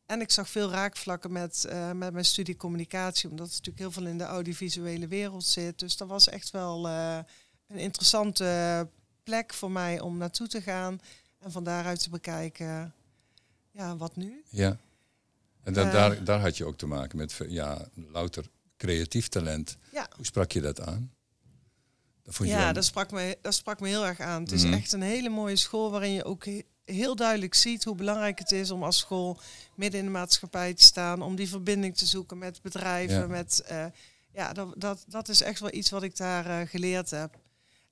En 0.09 0.21
ik 0.21 0.31
zag 0.31 0.49
veel 0.49 0.69
raakvlakken 0.69 1.31
met, 1.31 1.65
eh, 1.65 1.91
met 1.91 2.13
mijn 2.13 2.25
studie 2.25 2.55
communicatie. 2.57 3.29
Omdat 3.29 3.45
het 3.45 3.55
natuurlijk 3.55 3.79
heel 3.79 3.91
veel 3.91 4.05
in 4.11 4.17
de 4.17 4.23
audiovisuele 4.23 5.07
wereld 5.07 5.43
zit. 5.43 5.79
Dus 5.79 5.97
dat 5.97 6.07
was 6.07 6.29
echt 6.29 6.51
wel 6.51 6.87
eh, 6.87 7.17
een 7.67 7.77
interessante 7.77 8.87
plek 9.23 9.53
voor 9.53 9.71
mij 9.71 9.99
om 9.99 10.17
naartoe 10.17 10.47
te 10.47 10.61
gaan. 10.61 10.99
En 11.39 11.51
van 11.51 11.63
daaruit 11.63 12.01
te 12.03 12.09
bekijken, 12.09 12.93
ja, 13.71 13.97
wat 13.97 14.15
nu? 14.15 14.43
Ja. 14.49 14.77
En 15.63 15.73
da- 15.73 15.85
Eh. 15.85 15.91
daar, 15.91 16.23
daar 16.23 16.39
had 16.39 16.57
je 16.57 16.65
ook 16.65 16.77
te 16.77 16.85
maken 16.87 17.17
met 17.17 17.39
ja, 17.47 17.87
louter 17.93 18.45
creatief 18.77 19.27
talent. 19.27 19.77
Ja. 19.91 20.07
Hoe 20.15 20.25
sprak 20.25 20.51
je 20.51 20.61
dat 20.61 20.81
aan? 20.81 21.11
Dat 22.23 22.35
vond 22.35 22.49
je 22.49 22.55
Ja, 22.55 22.73
dat 22.73 22.85
sprak, 22.85 23.11
me, 23.11 23.37
dat 23.41 23.53
sprak 23.53 23.79
me 23.79 23.87
heel 23.87 24.05
erg 24.05 24.19
aan. 24.19 24.41
Het 24.41 24.51
is 24.51 24.63
Mhm. 24.63 24.73
echt 24.73 24.91
een 24.93 25.01
hele 25.01 25.29
mooie 25.29 25.55
school 25.55 25.91
waarin 25.91 26.11
je 26.11 26.23
ook 26.23 26.45
heel 26.91 27.15
duidelijk 27.15 27.53
ziet 27.53 27.83
hoe 27.83 27.95
belangrijk 27.95 28.39
het 28.39 28.51
is 28.51 28.71
om 28.71 28.83
als 28.83 28.97
school 28.97 29.39
midden 29.75 29.99
in 29.99 30.05
de 30.05 30.11
maatschappij 30.11 30.73
te 30.73 30.83
staan, 30.83 31.21
om 31.21 31.35
die 31.35 31.49
verbinding 31.49 31.97
te 31.97 32.05
zoeken 32.05 32.37
met 32.37 32.61
bedrijven. 32.61 33.19
Ja. 33.19 33.27
Met, 33.27 33.61
eh, 33.67 33.85
ja, 34.33 34.53
dat, 34.53 34.73
dat, 34.77 35.03
dat 35.07 35.29
is 35.29 35.41
echt 35.41 35.59
wel 35.59 35.73
iets 35.73 35.89
wat 35.89 36.03
ik 36.03 36.17
daar 36.17 36.45
eh, 36.45 36.67
geleerd 36.67 37.09
heb. 37.09 37.39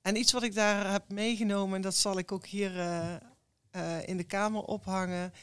En 0.01 0.15
iets 0.15 0.31
wat 0.31 0.43
ik 0.43 0.55
daar 0.55 0.91
heb 0.91 1.09
meegenomen, 1.09 1.75
en 1.75 1.81
dat 1.81 1.95
zal 1.95 2.17
ik 2.17 2.31
ook 2.31 2.45
hier 2.45 2.79
eh, 2.79 4.07
in 4.07 4.17
de 4.17 4.23
kamer 4.23 4.61
ophangen. 4.61 5.33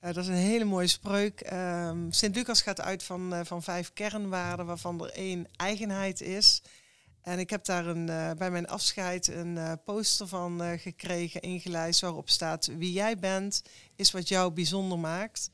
Dat 0.00 0.16
is 0.16 0.26
een 0.26 0.34
hele 0.34 0.64
mooie 0.64 0.86
spreuk. 0.86 1.40
Ehm 1.40 2.10
Sint-Lucas 2.10 2.62
gaat 2.62 2.80
uit 2.80 3.02
van, 3.02 3.46
van 3.46 3.62
vijf 3.62 3.92
kernwaarden, 3.92 4.66
waarvan 4.66 5.04
er 5.04 5.10
één 5.10 5.46
eigenheid 5.56 6.20
is. 6.20 6.62
En 7.22 7.38
ik 7.38 7.50
heb 7.50 7.64
daar 7.64 7.86
een, 7.86 8.08
eh, 8.08 8.30
bij 8.30 8.50
mijn 8.50 8.68
afscheid 8.68 9.28
een 9.28 9.58
eh, 9.58 9.72
poster 9.84 10.26
van 10.28 10.62
eh, 10.62 10.78
gekregen, 10.78 11.40
ingelijst, 11.40 12.00
waarop 12.00 12.30
staat: 12.30 12.66
Wie 12.66 12.92
jij 12.92 13.18
bent, 13.18 13.62
is 13.96 14.10
wat 14.10 14.28
jou 14.28 14.52
bijzonder 14.52 14.98
maakt. 14.98 15.50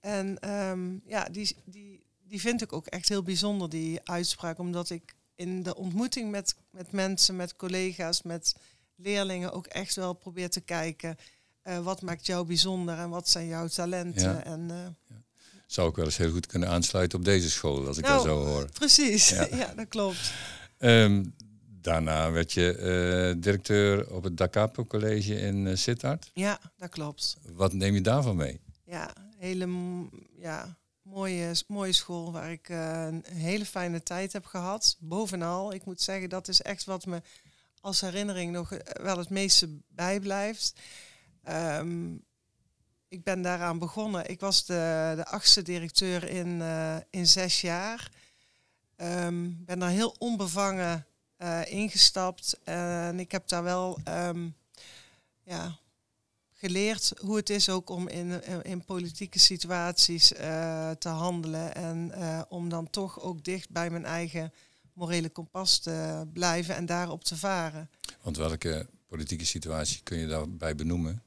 En 0.00 0.38
ehm, 0.38 0.96
ja, 1.06 1.24
die, 1.24 1.56
die, 1.64 2.02
die 2.24 2.40
vind 2.40 2.62
ik 2.62 2.72
ook 2.72 2.86
echt 2.86 3.08
heel 3.08 3.22
bijzonder, 3.22 3.68
die 3.68 4.00
uitspraak, 4.04 4.58
omdat 4.58 4.90
ik 4.90 5.14
in 5.34 5.62
de 5.62 5.76
ontmoeting 5.76 6.30
met, 6.30 6.54
met 6.70 6.92
mensen, 6.92 7.36
met 7.36 7.56
collega's, 7.56 8.22
met 8.22 8.54
leerlingen 8.96 9.52
ook 9.52 9.66
echt 9.66 9.94
wel 9.94 10.12
probeer 10.12 10.50
te 10.50 10.60
kijken. 10.60 11.16
wat 11.82 12.02
maakt 12.02 12.26
jou 12.26 12.46
bijzonder 12.46 12.98
en 12.98 13.08
wat 13.08 13.28
zijn 13.28 13.46
jouw 13.46 13.66
talenten? 13.68 14.32
Ja. 14.32 14.44
En, 14.44 14.70
eh, 14.70 15.14
Zou 15.66 15.88
ik 15.88 15.96
wel 15.96 16.04
eens 16.04 16.16
heel 16.16 16.30
goed 16.30 16.46
kunnen 16.46 16.68
aansluiten 16.68 17.18
op 17.18 17.24
deze 17.24 17.50
school, 17.50 17.86
als 17.86 17.98
ik 17.98 18.04
Nou, 18.04 18.16
dat 18.16 18.24
zo 18.24 18.44
hoor. 18.44 18.70
precies, 18.72 19.28
Ja. 19.28 19.46
ja. 19.56 19.74
dat 19.74 19.88
klopt. 19.88 20.32
Ehm, 20.78 21.24
daarna 21.80 22.30
werd 22.30 22.52
je 22.52 22.72
eh, 22.76 23.42
directeur 23.42 24.14
op 24.14 24.24
het 24.24 24.36
Da 24.36 24.48
Capo 24.48 24.84
College 24.84 25.34
in 25.34 25.66
uh, 25.66 25.76
Sittard. 25.76 26.30
Ja, 26.34 26.60
dat 26.76 26.90
klopt. 26.90 27.36
Wat 27.52 27.72
neem 27.72 27.94
je 27.94 28.00
daarvan 28.00 28.36
mee? 28.36 28.60
Ja, 28.84 29.12
hele 29.38 29.68
ja, 30.38 30.78
mooie, 31.02 31.54
mooie 31.66 31.92
school 31.92 32.32
waar 32.32 32.50
ik 32.50 32.68
eh, 32.68 33.06
een 33.06 33.24
hele 33.32 33.64
fijne 33.66 34.02
tijd 34.02 34.32
heb 34.32 34.44
gehad. 34.44 34.96
Bovenal, 34.98 35.72
ik 35.72 35.84
moet 35.84 36.00
zeggen, 36.00 36.28
dat 36.28 36.48
is 36.48 36.62
echt 36.62 36.84
wat 36.84 37.06
me 37.06 37.22
als 37.80 38.00
herinnering 38.00 38.52
nog 38.52 38.72
eh, 38.72 39.04
wel 39.04 39.18
het 39.18 39.30
meeste 39.30 39.78
bijblijft. 39.88 40.80
Ehm, 41.42 42.14
ik 43.08 43.24
ben 43.24 43.42
daaraan 43.42 43.78
begonnen. 43.78 44.30
Ik 44.30 44.40
was 44.40 44.64
de, 44.64 45.12
de 45.16 45.26
achtste 45.26 45.62
directeur 45.62 46.28
in, 46.28 46.62
eh, 46.62 46.96
in 47.10 47.26
zes 47.26 47.60
jaar. 47.60 48.10
Ehm 48.98 49.50
ben 49.64 49.78
daar 49.78 49.90
heel 49.90 50.14
onbevangen 50.18 51.06
eh, 51.36 51.60
ingestapt. 51.64 52.58
En 52.64 53.20
ik 53.20 53.32
heb 53.32 53.48
daar 53.48 53.62
wel 53.62 53.98
ehm, 54.04 54.48
ja, 55.42 55.78
geleerd 56.52 57.12
hoe 57.20 57.36
het 57.36 57.50
is 57.50 57.68
ook 57.68 57.90
om 57.90 58.08
in, 58.08 58.44
in, 58.44 58.62
in 58.62 58.84
politieke 58.84 59.38
situaties 59.38 60.32
eh, 60.32 60.90
te 60.90 61.08
handelen. 61.08 61.74
En 61.74 62.12
eh, 62.12 62.42
om 62.48 62.68
dan 62.68 62.90
toch 62.90 63.20
ook 63.20 63.44
dicht 63.44 63.70
bij 63.70 63.90
mijn 63.90 64.04
eigen 64.04 64.52
morele 64.92 65.28
kompas 65.28 65.78
te 65.78 66.26
blijven 66.32 66.74
en 66.74 66.86
daarop 66.86 67.24
te 67.24 67.36
varen. 67.36 67.90
Want 68.22 68.36
welke 68.36 68.86
politieke 69.06 69.44
situatie 69.44 70.00
kun 70.02 70.18
je 70.18 70.26
daarbij 70.26 70.74
benoemen? 70.74 71.22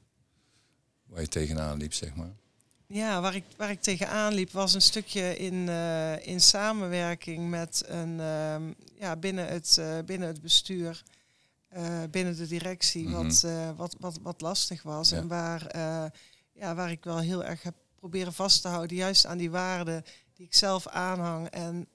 Waar 1.06 1.20
je 1.20 1.28
tegenaan 1.28 1.78
liep, 1.78 1.92
zeg 1.92 2.14
maar. 2.14 2.32
Ja, 2.92 3.20
waar 3.20 3.34
ik, 3.34 3.44
waar 3.56 3.70
ik 3.70 3.80
tegenaan 3.80 4.32
liep 4.34 4.50
was 4.50 4.74
een 4.74 4.82
stukje 4.82 5.36
in, 5.36 5.68
eh, 5.68 6.26
in 6.26 6.40
samenwerking 6.40 7.50
met 7.50 7.82
een, 7.86 8.20
ehm, 8.20 8.72
ja, 8.98 9.16
binnen, 9.16 9.46
het, 9.46 9.78
eh, 9.78 9.98
binnen 10.04 10.28
het 10.28 10.40
bestuur, 10.42 11.02
eh, 11.68 12.02
binnen 12.10 12.36
de 12.36 12.46
directie, 12.46 13.08
Mhm. 13.08 13.12
wat, 13.22 13.46
wat, 13.76 13.96
wat, 14.00 14.18
wat 14.22 14.40
lastig 14.40 14.82
was. 14.82 15.10
Ja. 15.10 15.16
En 15.16 15.28
waar, 15.28 15.76
ja, 16.52 16.74
waar 16.74 16.90
ik 16.90 17.04
wel 17.04 17.18
heel 17.18 17.44
erg 17.44 17.62
heb 17.62 17.74
proberen 17.94 18.32
vast 18.32 18.62
te 18.62 18.68
houden, 18.68 18.96
juist 18.96 19.26
aan 19.26 19.38
die 19.38 19.50
waarden 19.50 20.04
die 20.34 20.46
ik 20.46 20.54
zelf 20.54 20.86
aanhang. 20.86 21.46
En 21.48 21.88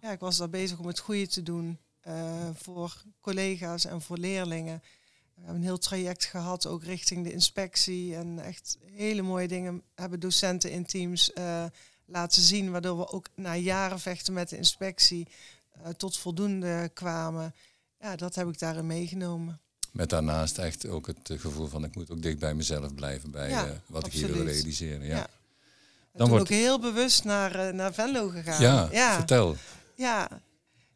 ja, 0.00 0.10
ik 0.12 0.20
was 0.20 0.36
daar 0.36 0.50
bezig 0.50 0.78
om 0.78 0.86
het 0.86 0.98
goede 0.98 1.26
te 1.26 1.42
doen 1.42 1.78
voor 2.54 3.02
collega's 3.20 3.84
en 3.84 4.02
voor 4.02 4.18
leerlingen. 4.18 4.82
We 5.40 5.46
hebben 5.46 5.62
een 5.62 5.68
heel 5.68 5.78
traject 5.78 6.24
gehad, 6.24 6.66
ook 6.66 6.84
richting 6.84 7.24
de 7.24 7.32
inspectie. 7.32 8.14
En 8.16 8.38
echt 8.38 8.78
hele 8.92 9.22
mooie 9.22 9.48
dingen 9.48 9.82
hebben 9.94 10.20
docenten 10.20 10.70
in 10.70 10.84
teams 10.86 11.32
eh, 11.32 11.64
laten 12.04 12.42
zien. 12.42 12.70
Waardoor 12.70 12.96
we 12.98 13.08
ook 13.12 13.26
na 13.34 13.56
jaren 13.56 14.00
vechten 14.00 14.32
met 14.32 14.48
de 14.48 14.56
inspectie 14.56 15.26
eh, 15.72 15.88
tot 15.88 16.18
voldoende 16.18 16.90
kwamen. 16.94 17.54
Ja, 18.00 18.16
dat 18.16 18.34
heb 18.34 18.48
ik 18.48 18.58
daarin 18.58 18.86
meegenomen. 18.86 19.60
Met 19.92 20.10
daarnaast 20.10 20.58
echt 20.58 20.86
ook 20.88 21.06
het 21.06 21.30
gevoel 21.40 21.66
van 21.66 21.84
ik 21.84 21.94
moet 21.94 22.10
ook 22.10 22.22
dicht 22.22 22.38
bij 22.38 22.54
mezelf 22.54 22.94
blijven 22.94 23.30
bij 23.30 23.48
Ja, 23.48 23.66
eh, 23.66 23.72
wat 23.86 24.06
ik 24.06 24.12
hier 24.12 24.32
wil 24.32 24.44
realiseren. 24.44 25.06
Ja, 25.06 25.16
Ja. 25.16 25.26
Dan 26.12 26.28
wordt- 26.28 26.42
ook 26.44 26.48
heel 26.50 26.78
bewust 26.80 27.24
naar, 27.24 27.74
naar 27.74 27.94
Venlo 27.94 28.28
gegaan. 28.28 28.60
ja, 28.62 28.88
ja. 28.92 29.14
vertel. 29.14 29.56
Ja. 29.94 30.28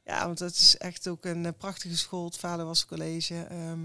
ja, 0.04 0.26
want 0.26 0.38
het 0.38 0.54
is 0.54 0.76
echt 0.76 1.08
ook 1.08 1.24
een 1.24 1.54
prachtige 1.56 1.96
school. 1.96 2.24
Het 2.24 2.36
Vader 2.36 2.64
was 2.64 2.86
college. 2.86 3.34
ehm, 3.48 3.80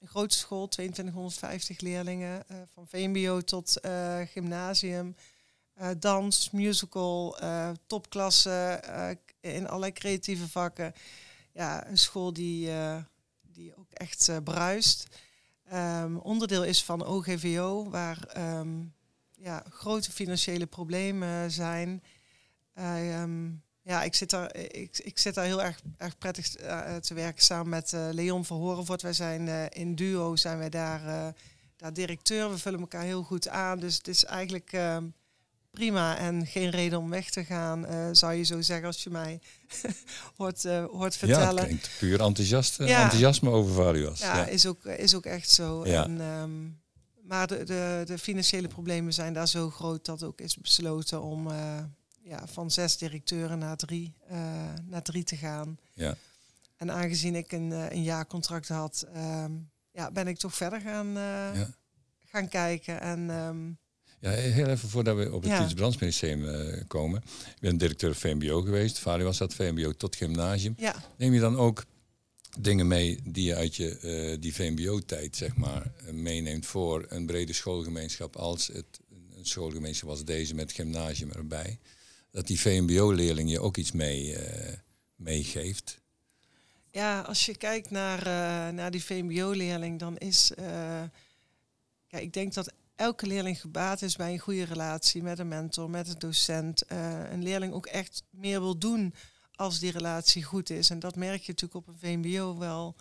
een 0.00 0.08
grote 0.08 0.36
school, 0.36 0.68
2250 0.68 1.80
leerlingen. 1.80 2.48
eh, 2.48 2.56
van 2.74 2.86
VMBO 2.88 3.40
tot 3.40 3.80
eh, 3.80 4.20
gymnasium. 4.26 5.16
Eh, 5.74 5.88
dans, 5.98 6.50
musical, 6.50 7.36
topklasse 7.86 8.80
eh, 9.40 9.54
in 9.56 9.66
allerlei 9.68 9.92
creatieve 9.92 10.48
vakken. 10.48 10.92
Ja, 11.52 11.88
een 11.88 11.98
school 11.98 12.32
die, 12.32 12.70
die 13.42 13.76
ook 13.76 13.92
echt 13.92 14.30
bruist. 14.44 15.06
Ehm, 15.70 16.16
onderdeel 16.16 16.64
is 16.64 16.84
van 16.84 17.06
OGVO, 17.06 17.90
waar 17.90 18.24
ehm, 18.26 18.82
ja, 19.36 19.64
grote 19.68 20.12
financiële 20.12 20.66
problemen 20.66 21.50
zijn. 21.50 22.02
Eh, 22.72 23.20
ehm, 23.22 23.50
ja, 23.90 24.02
ik 24.02 24.14
zit 24.14 24.30
daar, 24.30 24.56
ik, 24.56 24.98
ik 24.98 25.18
zit 25.18 25.34
daar 25.34 25.44
heel 25.44 25.62
erg, 25.62 25.80
erg 25.96 26.18
prettig 26.18 26.56
eh, 26.56 26.96
te 26.96 27.14
werken 27.14 27.42
samen 27.44 27.68
met 27.68 27.92
eh, 27.92 28.08
Leon 28.12 28.44
Verhorenvoort. 28.44 29.02
Wij 29.02 29.12
zijn 29.12 29.48
eh, 29.48 29.64
in 29.68 29.94
duo, 29.94 30.36
zijn 30.36 30.58
wij 30.58 30.68
daar, 30.70 31.06
eh, 31.06 31.26
daar 31.76 31.92
directeur. 31.92 32.50
We 32.50 32.58
vullen 32.58 32.80
elkaar 32.80 33.02
heel 33.02 33.22
goed 33.22 33.48
aan. 33.48 33.78
Dus 33.78 33.96
het 33.96 34.08
is 34.08 34.24
eigenlijk 34.24 34.72
ehm, 34.72 35.04
prima 35.70 36.16
en 36.18 36.46
geen 36.46 36.70
reden 36.70 36.98
om 36.98 37.10
weg 37.10 37.30
te 37.30 37.44
gaan, 37.44 37.86
eh, 37.86 38.08
zou 38.12 38.32
je 38.32 38.42
zo 38.42 38.60
zeggen 38.60 38.86
als 38.86 39.02
je 39.02 39.10
mij 39.10 39.40
hoort, 40.36 40.64
eh, 40.64 40.84
hoort 40.84 41.12
Ja, 41.14 41.18
vertellen. 41.18 41.64
klinkt 41.64 41.90
puur 41.98 42.20
enthousiast, 42.20 42.80
eh, 42.80 42.88
Ja. 42.88 43.02
enthousiasme 43.02 43.50
over 43.50 43.72
Varias. 43.74 44.20
Ja, 44.20 44.36
Ja. 44.36 44.46
Is, 44.46 44.66
ook, 44.66 44.84
is 44.84 45.14
ook 45.14 45.24
echt 45.26 45.50
zo. 45.50 45.86
Ja. 45.86 46.04
En, 46.04 46.20
ehm, 46.20 46.68
maar 47.28 47.46
de, 47.46 47.64
de, 47.64 48.02
de 48.06 48.18
financiële 48.18 48.68
problemen 48.68 49.12
zijn 49.12 49.32
daar 49.32 49.48
zo 49.48 49.70
groot 49.70 50.04
dat 50.04 50.22
ook 50.22 50.40
is 50.40 50.56
besloten 50.56 51.22
om 51.22 51.50
eh, 51.50 51.78
ja, 52.22 52.46
van 52.46 52.70
zes 52.70 52.96
directeuren 52.96 53.58
naar 53.58 53.76
drie, 53.76 54.12
eh, 54.28 54.38
naar 54.84 55.02
drie 55.02 55.24
te 55.24 55.36
gaan. 55.36 55.78
Ja. 55.94 56.16
En 56.76 56.90
aangezien 56.92 57.34
ik 57.34 57.52
een, 57.52 57.72
eh, 57.72 57.90
een 57.90 58.02
jaarcontract 58.02 58.68
had, 58.68 59.06
ehm, 59.14 59.52
ja, 59.92 60.10
ben 60.10 60.28
ik 60.28 60.38
toch 60.38 60.54
verder 60.54 60.80
gaan, 60.80 61.06
eh, 61.06 61.14
Ja. 61.54 61.70
gaan 62.26 62.48
kijken. 62.48 63.00
En 63.00 63.30
ehm, 63.30 63.68
Ja, 64.20 64.30
heel 64.30 64.66
even 64.66 64.88
voordat 64.88 65.16
we 65.16 65.32
op 65.32 65.42
het 65.42 65.50
Ja. 65.50 65.58
Komen. 66.86 67.22
Ik 67.54 67.60
ben 67.60 67.76
directeur 67.76 68.14
VMBO 68.14 68.60
geweest. 68.62 68.98
Vader 68.98 69.24
was 69.24 69.38
dat 69.38 69.54
VMBO 69.54 69.92
tot 69.92 70.16
gymnasium. 70.16 70.74
Ja, 70.76 70.94
Neem 71.16 71.32
je 71.32 71.40
dan 71.40 71.56
ook 71.56 71.84
dingen 72.58 72.86
mee 72.88 73.20
die 73.24 73.44
je 73.44 73.54
uit 73.54 73.76
je, 73.76 74.36
die 74.40 74.54
VMBO-tijd 74.54 75.36
zeg 75.36 75.56
maar, 75.56 75.92
meeneemt 76.12 76.66
voor 76.66 77.06
een 77.08 77.26
brede 77.26 77.52
schoolgemeenschap 77.52 78.36
als 78.36 78.66
het, 78.66 79.00
een 79.36 79.46
schoolgemeenschap 79.46 80.08
als 80.08 80.24
deze 80.24 80.54
met 80.54 80.72
gymnasium 80.72 81.30
erbij? 81.30 81.78
Dat 82.30 82.46
die 82.46 82.60
VMBO-leerling 82.60 83.50
je 83.50 83.60
ook 83.60 83.76
iets 83.76 83.92
mee, 83.92 84.36
eh, 84.36 84.76
meegeeft? 85.16 85.98
ja 86.90 87.20
als 87.20 87.46
je 87.46 87.56
kijkt 87.56 87.90
naar, 87.90 88.18
eh, 88.18 88.74
naar 88.74 88.90
die 88.90 89.04
VMBO-leerling, 89.04 89.98
dan 89.98 90.16
is... 90.18 90.52
eh, 90.54 91.02
ja, 92.06 92.18
ik 92.18 92.32
denk 92.32 92.54
dat 92.54 92.72
elke 92.94 93.26
leerling 93.26 93.60
gebaat 93.60 94.02
is 94.02 94.16
bij 94.16 94.32
een 94.32 94.38
goede 94.38 94.64
relatie 94.64 95.22
met 95.22 95.38
een 95.38 95.48
mentor, 95.48 95.90
met 95.90 96.08
een 96.08 96.18
docent. 96.18 96.82
Een 97.30 97.42
leerling 97.42 97.72
ook 97.72 97.86
echt 97.86 98.22
meer 98.30 98.60
wil 98.60 98.78
doen 98.78 99.14
als 99.54 99.78
die 99.78 99.90
relatie 99.90 100.42
goed 100.42 100.70
is. 100.70 100.90
En 100.90 100.98
dat 100.98 101.16
merk 101.16 101.42
je 101.42 101.52
natuurlijk 101.52 101.86
op 101.86 101.88
een 101.88 101.98
VMBO 102.22 102.58
wel 102.58 102.96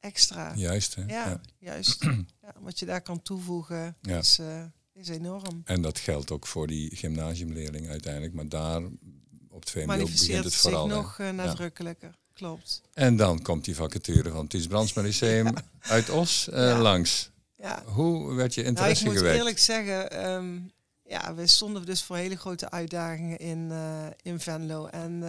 extra. 0.00 0.54
Juist, 0.54 0.94
hè? 0.94 1.04
Ja, 1.06 1.40
juist. 1.58 2.04
ja, 2.42 2.52
wat 2.60 2.78
je 2.78 2.86
daar 2.86 3.02
kan 3.02 3.22
toevoegen 3.22 3.96
Ja. 4.00 4.18
is, 4.18 4.38
is 5.00 5.08
enorm. 5.08 5.62
En 5.64 5.82
dat 5.82 5.98
geldt 5.98 6.30
ook 6.30 6.46
voor 6.46 6.66
die 6.66 6.96
gymnasiumleerling 6.96 7.88
uiteindelijk. 7.88 8.34
Maar 8.34 8.48
daar 8.48 8.82
op 9.48 9.60
het 9.60 9.70
VMBO 9.70 9.96
begint 10.04 10.44
het 10.44 10.54
vooral. 10.54 10.86
zich 10.88 10.96
nog 10.96 11.18
eh, 11.18 11.30
nadrukkelijker. 11.30 12.18
Klopt. 12.32 12.82
En 12.94 13.16
dan 13.16 13.42
komt 13.42 13.64
die 13.64 13.74
vacature 13.74 14.30
van 14.30 14.40
het 14.40 14.50
Ties 14.50 14.66
Brandsma 14.66 15.02
Lyceum 15.02 15.54
uit 15.80 16.10
Os 16.10 16.48
eh, 16.48 16.58
Ja. 16.68 16.78
langs. 16.78 17.30
Ja. 17.56 17.82
Hoe 17.86 18.34
werd 18.34 18.54
je 18.54 18.60
Nou, 18.62 18.72
ik 18.72 18.78
interesse 18.78 19.04
moet 19.04 19.16
gewekt? 19.16 19.36
eerlijk 19.36 19.58
zeggen, 19.58 20.10
ehm, 20.10 20.58
ja, 21.04 21.34
we 21.34 21.46
stonden 21.46 21.86
dus 21.86 22.02
voor 22.02 22.16
hele 22.16 22.36
grote 22.36 22.70
uitdagingen 22.70 23.38
in, 23.38 23.68
eh, 23.70 24.06
in 24.22 24.40
Venlo. 24.40 24.86
En 24.86 25.22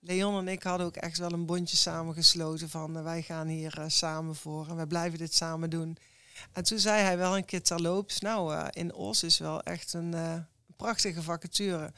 Leon 0.00 0.38
en 0.38 0.48
ik 0.48 0.62
hadden 0.62 0.86
ook 0.86 0.96
echt 0.96 1.18
wel 1.18 1.32
een 1.32 1.46
bondje 1.46 1.76
samengesloten 1.76 2.68
van 2.70 3.02
wij 3.02 3.22
gaan 3.22 3.46
hier 3.46 3.84
samen 3.86 4.34
voor 4.34 4.68
en 4.68 4.76
wij 4.76 4.86
blijven 4.86 5.18
dit 5.18 5.34
samen 5.34 5.70
doen. 5.70 5.96
En 6.52 6.64
toen 6.64 6.78
zei 6.78 7.02
hij 7.02 7.16
wel 7.18 7.36
een 7.36 7.44
keer 7.44 7.62
terloops, 7.62 8.20
nou 8.20 8.54
eh, 8.54 8.66
in 8.70 8.94
Os 8.94 9.22
is 9.22 9.38
wel 9.38 9.62
echt 9.62 9.92
een 9.92 10.14
eh, 10.14 10.34
prachtige 10.76 11.22
vacature. 11.22 11.92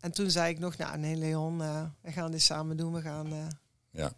En 0.00 0.12
toen 0.12 0.30
zei 0.30 0.50
ik 0.52 0.58
nog, 0.58 0.76
nou 0.76 0.98
nee 0.98 1.16
Leon, 1.16 1.62
eh, 1.62 1.82
we 2.00 2.12
gaan 2.12 2.30
dit 2.30 2.42
samen 2.42 2.76
doen, 2.76 2.92
we 2.92 3.00
gaan, 3.00 3.50
Ja. 3.90 4.12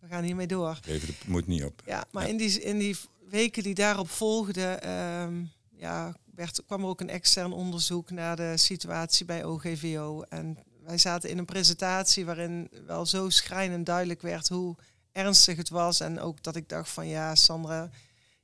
we 0.00 0.06
gaan 0.08 0.24
hiermee 0.24 0.46
door. 0.46 0.78
Geef 0.82 1.06
het 1.06 1.26
moet 1.26 1.46
niet 1.46 1.64
op. 1.64 1.82
Ja, 1.86 2.04
maar 2.10 2.22
Ja. 2.22 2.28
In, 2.28 2.36
die, 2.36 2.60
in 2.62 2.78
die 2.78 2.96
weken 3.28 3.62
die 3.62 3.74
daarop 3.74 4.10
volgden, 4.10 4.82
ehm, 4.82 5.44
ja, 5.70 6.14
werd, 6.34 6.62
kwam 6.66 6.82
er 6.82 6.88
ook 6.88 7.00
een 7.00 7.10
extern 7.10 7.52
onderzoek 7.52 8.10
naar 8.10 8.36
de 8.36 8.56
situatie 8.56 9.26
bij 9.26 9.44
OGVO. 9.44 10.22
En 10.22 10.58
wij 10.82 10.98
zaten 10.98 11.30
in 11.30 11.38
een 11.38 11.44
presentatie 11.44 12.24
waarin 12.24 12.70
wel 12.86 13.06
zo 13.06 13.28
schrijnend 13.30 13.86
duidelijk 13.86 14.22
werd 14.22 14.48
hoe 14.48 14.76
ernstig 15.12 15.56
het 15.56 15.68
was. 15.68 16.00
En 16.00 16.20
ook 16.20 16.42
dat 16.42 16.56
ik 16.56 16.68
dacht 16.68 16.88
van 16.90 17.06
ja, 17.08 17.34
Sandra, 17.34 17.90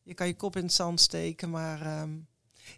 je 0.02 0.14
kan 0.14 0.26
je 0.26 0.34
kop 0.34 0.56
in 0.56 0.62
het 0.62 0.72
zand 0.72 1.00
steken. 1.00 1.50
Maar 1.50 1.80
ehm, 1.80 2.10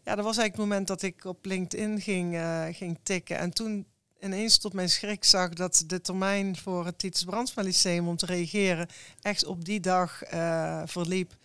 ja, 0.05 0.15
dat 0.15 0.25
was 0.25 0.37
eigenlijk 0.37 0.57
het 0.57 0.57
moment 0.57 0.87
dat 0.87 1.03
ik 1.03 1.25
op 1.25 1.45
LinkedIn 1.45 2.01
ging, 2.01 2.35
eh, 2.35 2.65
ging 2.71 2.99
tikken. 3.03 3.39
En 3.39 3.51
toen 3.51 3.87
ineens 4.21 4.59
tot 4.59 4.73
mijn 4.73 4.89
schrik 4.91 5.25
zag 5.25 5.49
dat 5.49 5.85
de 5.87 6.01
termijn 6.01 6.57
voor 6.57 6.85
het 6.85 6.99
Titus 6.99 7.25
Brandsma 7.25 7.63
Lyceum 7.63 8.09
om 8.09 8.17
te 8.17 8.27
reageren 8.27 8.89
echt 9.21 9.45
op 9.45 9.65
die 9.65 9.81
dag 9.81 10.23
eh, 10.23 10.83
verliep. 10.85 11.37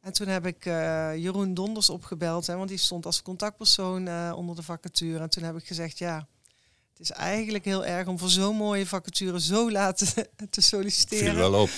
En 0.00 0.12
toen 0.12 0.28
heb 0.28 0.46
ik 0.46 0.66
eh, 0.66 1.16
Jeroen 1.16 1.54
Donders 1.54 1.90
opgebeld, 1.90 2.46
hè, 2.46 2.56
want 2.56 2.68
die 2.68 2.78
stond 2.78 3.06
als 3.06 3.22
contactpersoon 3.22 4.32
onder 4.32 4.56
de 4.56 4.62
vacature. 4.62 5.18
En 5.18 5.30
toen 5.30 5.42
heb 5.42 5.56
ik 5.56 5.66
gezegd, 5.66 5.98
ja, 5.98 6.26
het 6.90 7.00
is 7.00 7.10
eigenlijk 7.10 7.64
heel 7.64 7.84
erg 7.84 8.06
om 8.06 8.18
voor 8.18 8.28
zo'n 8.28 8.56
mooie 8.56 8.86
vacature 8.86 9.40
zo 9.40 9.70
laat 9.70 10.14
te, 10.14 10.30
te 10.50 10.60
solliciteren. 10.60 11.34
Viel 11.34 11.50
wel 11.50 11.62
op. 11.62 11.70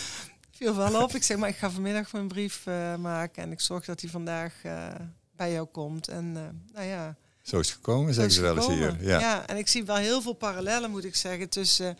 Viel 0.57 0.75
wel 0.75 1.03
op. 1.03 1.15
Ik 1.15 1.23
zeg, 1.23 1.37
maar 1.37 1.49
ik 1.49 1.57
ga 1.57 1.71
vanmiddag 1.71 2.13
mijn 2.13 2.29
brief 2.29 2.67
eh, 2.67 2.97
maken 2.97 3.43
en 3.43 3.53
ik 3.53 3.61
zorg 3.61 3.85
dat 3.85 4.01
hij 4.01 4.11
vandaag 4.11 4.55
eh, 4.63 4.89
bij 5.37 5.53
jou 5.53 5.67
komt. 5.67 6.09
En 6.09 6.33
eh, 6.37 6.75
nou 6.75 6.87
ja, 6.87 7.17
Zo 7.43 7.59
is 7.59 7.67
het 7.67 7.77
gekomen, 7.77 8.15
zeggen 8.15 8.33
ze 8.33 8.41
wel 8.41 8.57
eens 8.57 8.67
hier. 8.67 8.97
Ja. 9.01 9.19
Ja. 9.19 9.47
en 9.47 9.57
ik 9.57 9.69
zie 9.69 9.85
wel 9.85 9.97
heel 9.97 10.23
veel 10.23 10.33
parallellen, 10.33 10.91
moet 10.91 11.05
ik 11.05 11.15
zeggen, 11.15 11.49
tussen 11.49 11.99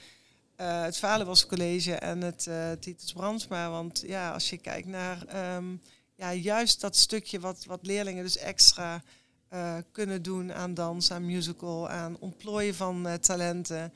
het 0.57 0.97
Valenwas 0.97 1.47
College 1.47 1.95
en 1.95 2.21
het 2.21 2.49
Titus 2.81 3.13
Brandsma. 3.13 3.71
Want 3.71 4.03
ja, 4.07 4.33
als 4.33 4.51
je 4.51 4.57
kijkt 4.59 4.89
naar 4.89 5.27
ehm, 5.27 5.65
ja, 6.15 6.33
juist 6.33 6.81
dat 6.81 6.97
stukje 6.97 7.41
wat, 7.41 7.65
wat 7.65 7.87
leerlingen 7.87 8.25
dus 8.25 8.37
extra 8.37 9.03
kunnen 9.93 10.23
doen 10.23 10.53
aan 10.53 10.75
dans, 10.75 11.11
aan 11.11 11.27
musical, 11.27 11.89
aan 11.89 12.19
ontplooien 12.19 12.75
van 12.75 13.19
talenten. 13.21 13.93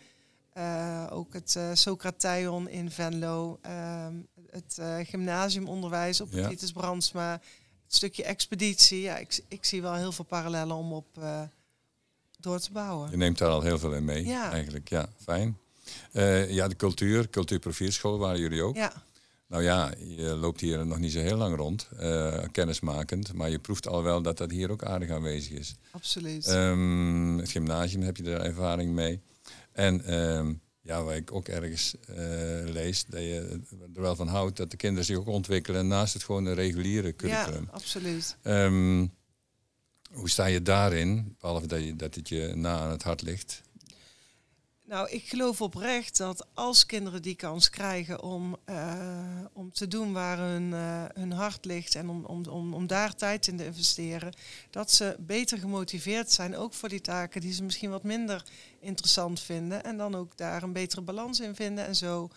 Ook 1.10 1.32
het 1.32 1.58
Socrateon 1.72 2.68
in 2.68 2.90
Venlo, 2.90 3.58
ehm, 3.62 4.14
het 4.50 4.78
eh, 4.78 4.96
gymnasiumonderwijs 5.02 6.20
op 6.20 6.30
het 6.30 6.38
Ja. 6.40 6.48
Titus 6.48 6.72
Brandsma, 6.72 7.32
het 7.84 7.94
stukje 7.94 8.24
expeditie. 8.24 9.00
Ja, 9.00 9.16
ik, 9.18 9.40
ik 9.48 9.64
zie 9.64 9.82
wel 9.82 9.94
heel 9.94 10.12
veel 10.12 10.24
parallellen 10.24 10.76
om 10.76 10.92
op 10.92 11.06
eh, 11.18 11.42
door 12.40 12.60
te 12.60 12.72
bouwen. 12.72 13.10
Je 13.10 13.16
neemt 13.16 13.38
daar 13.38 13.48
al 13.50 13.62
heel 13.62 13.78
veel 13.78 13.92
in 13.94 14.04
mee, 14.04 14.26
Ja. 14.26 14.50
eigenlijk. 14.52 14.88
Ja, 14.88 15.08
fijn. 15.22 15.58
Eh, 16.12 16.50
ja, 16.50 16.68
de 16.68 16.76
cultuur, 16.76 17.28
cultuurprofierschool 17.30 18.18
waren 18.18 18.40
jullie 18.40 18.62
ook. 18.62 18.76
Ja, 18.76 18.92
Nou 19.46 19.62
ja, 19.62 19.92
je 19.98 20.22
loopt 20.22 20.60
hier 20.60 20.86
nog 20.86 20.98
niet 20.98 21.12
zo 21.12 21.18
heel 21.20 21.36
lang 21.36 21.56
rond, 21.56 21.88
kennismakend. 22.52 23.32
Maar 23.32 23.50
je 23.50 23.58
proeft 23.58 23.86
al 23.88 24.02
wel 24.02 24.22
dat 24.22 24.36
dat 24.38 24.50
hier 24.50 24.70
ook 24.70 24.84
aardig 24.84 25.10
aanwezig 25.10 25.52
is. 25.58 25.74
absoluut. 25.90 26.46
Ehm, 26.46 27.36
het 27.38 27.50
gymnasium 27.50 28.02
heb 28.02 28.16
je 28.16 28.22
daar 28.22 28.40
ervaring 28.40 28.92
mee. 28.92 29.20
En 29.72 30.04
ehm, 30.04 30.52
ja, 30.80 31.02
waar 31.02 31.16
ik 31.16 31.32
ook 31.32 31.48
ergens 31.48 31.94
lees, 32.64 33.04
dat 33.06 33.20
je 33.20 33.60
er 33.94 34.00
wel 34.00 34.16
van 34.16 34.28
houdt 34.28 34.56
dat 34.56 34.70
de 34.70 34.76
kinderen 34.76 35.04
zich 35.04 35.16
ook 35.16 35.26
ontwikkelen 35.26 35.86
naast 35.86 36.14
het 36.14 36.24
gewoon 36.24 36.44
een 36.44 36.54
reguliere 36.54 37.06
ja, 37.06 37.12
curriculum. 37.12 37.68
absoluut. 37.70 38.36
Ehm, 38.42 39.06
hoe 40.12 40.30
sta 40.30 40.46
je 40.46 40.62
daarin, 40.62 41.36
behalve 41.38 41.66
dat, 41.66 41.84
je, 41.84 41.96
dat 41.96 42.14
het 42.14 42.28
je 42.28 42.52
na 42.54 42.78
aan 42.78 42.90
het 42.90 43.02
hart 43.02 43.22
ligt? 43.22 43.62
Nou, 44.90 45.10
ik 45.10 45.28
geloof 45.28 45.60
oprecht 45.60 46.16
dat 46.16 46.46
als 46.54 46.86
kinderen 46.86 47.22
die 47.22 47.34
kans 47.34 47.70
krijgen 47.70 48.22
om, 48.22 48.56
eh, 48.64 49.44
om 49.52 49.72
te 49.72 49.88
doen 49.88 50.12
waar 50.12 50.38
hun, 50.38 50.72
eh, 50.72 51.04
hun 51.14 51.32
hart 51.32 51.64
ligt 51.64 51.94
en 51.94 52.08
om, 52.08 52.24
om, 52.24 52.46
om, 52.46 52.74
om 52.74 52.86
daar 52.86 53.14
tijd 53.14 53.46
in 53.46 53.56
te 53.56 53.64
investeren, 53.64 54.32
dat 54.70 54.92
ze 54.92 55.16
beter 55.18 55.58
gemotiveerd 55.58 56.32
zijn, 56.32 56.56
ook 56.56 56.74
voor 56.74 56.88
die 56.88 57.00
taken 57.00 57.40
die 57.40 57.52
ze 57.52 57.62
misschien 57.62 57.90
wat 57.90 58.02
minder 58.02 58.44
interessant 58.80 59.40
vinden. 59.40 59.84
En 59.84 59.96
dan 59.96 60.14
ook 60.14 60.36
daar 60.36 60.62
een 60.62 60.72
betere 60.72 61.00
balans 61.00 61.40
in 61.40 61.54
vinden 61.54 61.86
en 61.86 61.96
zo 61.96 62.30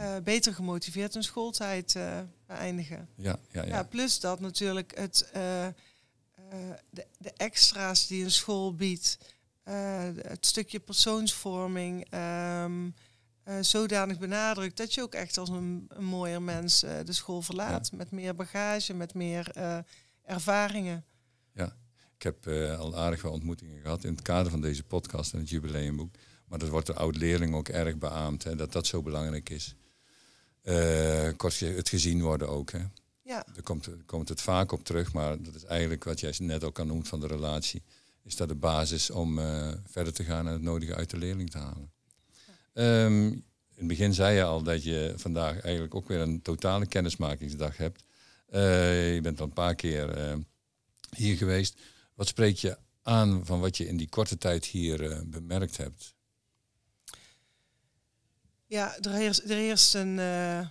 eh, 0.00 0.16
beter 0.22 0.54
gemotiveerd 0.54 1.14
hun 1.14 1.22
schooltijd 1.22 1.94
eh, 1.96 2.20
beëindigen. 2.46 3.08
Ja, 3.16 3.38
ja, 3.50 3.62
Ja. 3.62 3.68
ja. 3.68 3.82
plus 3.82 4.20
dat 4.20 4.40
natuurlijk 4.40 4.98
het, 4.98 5.30
eh, 5.32 5.66
de, 6.90 7.06
de 7.18 7.32
extra's 7.36 8.06
die 8.06 8.24
een 8.24 8.30
school 8.30 8.74
biedt, 8.74 9.18
het 10.22 10.46
stukje 10.46 10.80
persoonsvorming, 10.80 12.06
ehm, 12.10 12.90
eh, 13.42 13.54
zodanig 13.60 14.18
benadrukt 14.18 14.76
dat 14.76 14.94
je 14.94 15.02
ook 15.02 15.14
echt 15.14 15.38
als 15.38 15.48
een, 15.48 15.84
een 15.88 16.04
mooier 16.04 16.42
mens 16.42 16.80
de 16.80 17.12
school 17.12 17.42
verlaat. 17.42 17.92
Met 17.92 18.10
meer 18.10 18.34
bagage, 18.34 18.94
met 18.94 19.14
meer 19.14 19.52
ervaringen. 20.24 21.04
Ik 22.16 22.26
heb 22.26 22.46
al 22.78 22.96
aardig 22.96 23.22
wat 23.22 23.32
ontmoetingen 23.32 23.80
gehad 23.80 24.04
in 24.04 24.12
het 24.12 24.22
kader 24.22 24.50
van 24.50 24.60
deze 24.60 24.82
podcast 24.84 25.32
en 25.32 25.38
het 25.38 25.48
jubileumboek. 25.48 26.14
Maar 26.46 26.58
dat 26.58 26.68
wordt 26.68 26.86
de 26.86 26.94
oud-leerling 26.94 27.54
ook 27.54 27.68
erg 27.68 27.98
beaamd, 27.98 28.44
hè, 28.44 28.56
dat 28.56 28.72
dat 28.72 28.86
zo 28.86 29.02
belangrijk 29.02 29.50
is. 29.50 29.74
Eh, 30.62 31.28
kort 31.36 31.60
het 31.60 31.88
gezien 31.88 32.22
worden 32.22 32.48
ook. 32.48 32.70
Hè. 32.70 32.78
Ja, 33.22 33.46
Daar 33.54 33.62
komt, 33.62 33.88
komt 34.06 34.28
het 34.28 34.40
vaak 34.40 34.72
op 34.72 34.84
terug, 34.84 35.12
maar 35.12 35.42
dat 35.42 35.54
is 35.54 35.64
eigenlijk 35.64 36.04
wat 36.04 36.20
jij 36.20 36.34
net 36.38 36.64
ook 36.64 36.78
al 36.78 36.86
noemt 36.86 37.08
van 37.08 37.20
de 37.20 37.26
relatie. 37.26 37.82
Is 38.22 38.36
dat 38.36 38.48
de 38.48 38.54
basis 38.54 39.10
om 39.10 39.38
eh, 39.38 39.72
verder 39.86 40.12
te 40.12 40.24
gaan 40.24 40.46
en 40.46 40.52
het 40.52 40.62
nodige 40.62 40.94
uit 40.94 41.10
de 41.10 41.16
leerling 41.16 41.50
te 41.50 41.58
halen. 41.58 41.92
Ehm, 42.72 43.26
in 43.26 43.44
het 43.74 43.86
begin 43.86 44.14
zei 44.14 44.36
je 44.36 44.42
al 44.42 44.62
dat 44.62 44.82
je 44.82 45.12
vandaag 45.16 45.60
eigenlijk 45.60 45.94
ook 45.94 46.08
weer 46.08 46.20
een 46.20 46.42
totale 46.42 46.86
kennismakingsdag 46.86 47.76
hebt. 47.76 48.04
Eh, 48.46 49.14
je 49.14 49.20
bent 49.20 49.40
al 49.40 49.46
een 49.46 49.52
paar 49.52 49.74
keer 49.74 50.38
hier 51.16 51.36
geweest. 51.36 51.80
Wat 52.14 52.26
spreek 52.26 52.56
je 52.56 52.78
aan 53.02 53.46
van 53.46 53.60
wat 53.60 53.76
je 53.76 53.86
in 53.86 53.96
die 53.96 54.08
korte 54.08 54.38
tijd 54.38 54.64
hier 54.64 55.22
bemerkt 55.26 55.76
hebt? 55.76 56.14
Ja 58.70 58.96
er, 59.00 59.12
heerst, 59.12 59.38
er 59.38 59.56
heerst 59.56 59.94
een, 59.94 60.18
eh, 60.18 60.66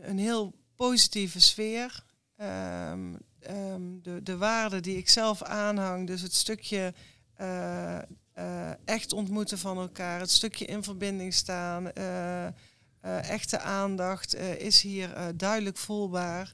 een 0.00 0.18
heel 0.18 0.54
positieve 0.76 1.40
sfeer. 1.40 2.04
Ehm, 2.36 3.14
ehm, 3.40 3.82
de, 4.02 4.22
de 4.22 4.36
waarden 4.36 4.82
die 4.82 4.96
ik 4.96 5.08
zelf 5.08 5.42
aanhang, 5.42 6.06
dus 6.06 6.22
het 6.22 6.34
stukje 6.34 6.94
eh, 7.34 7.98
eh, 8.32 8.70
echt 8.84 9.12
ontmoeten 9.12 9.58
van 9.58 9.78
elkaar, 9.78 10.20
het 10.20 10.30
stukje 10.30 10.64
in 10.64 10.82
verbinding 10.82 11.34
staan, 11.34 11.92
echte 13.22 13.58
aandacht 13.58 14.34
is 14.36 14.80
hier 14.80 15.36
duidelijk 15.36 15.76
voelbaar. 15.76 16.52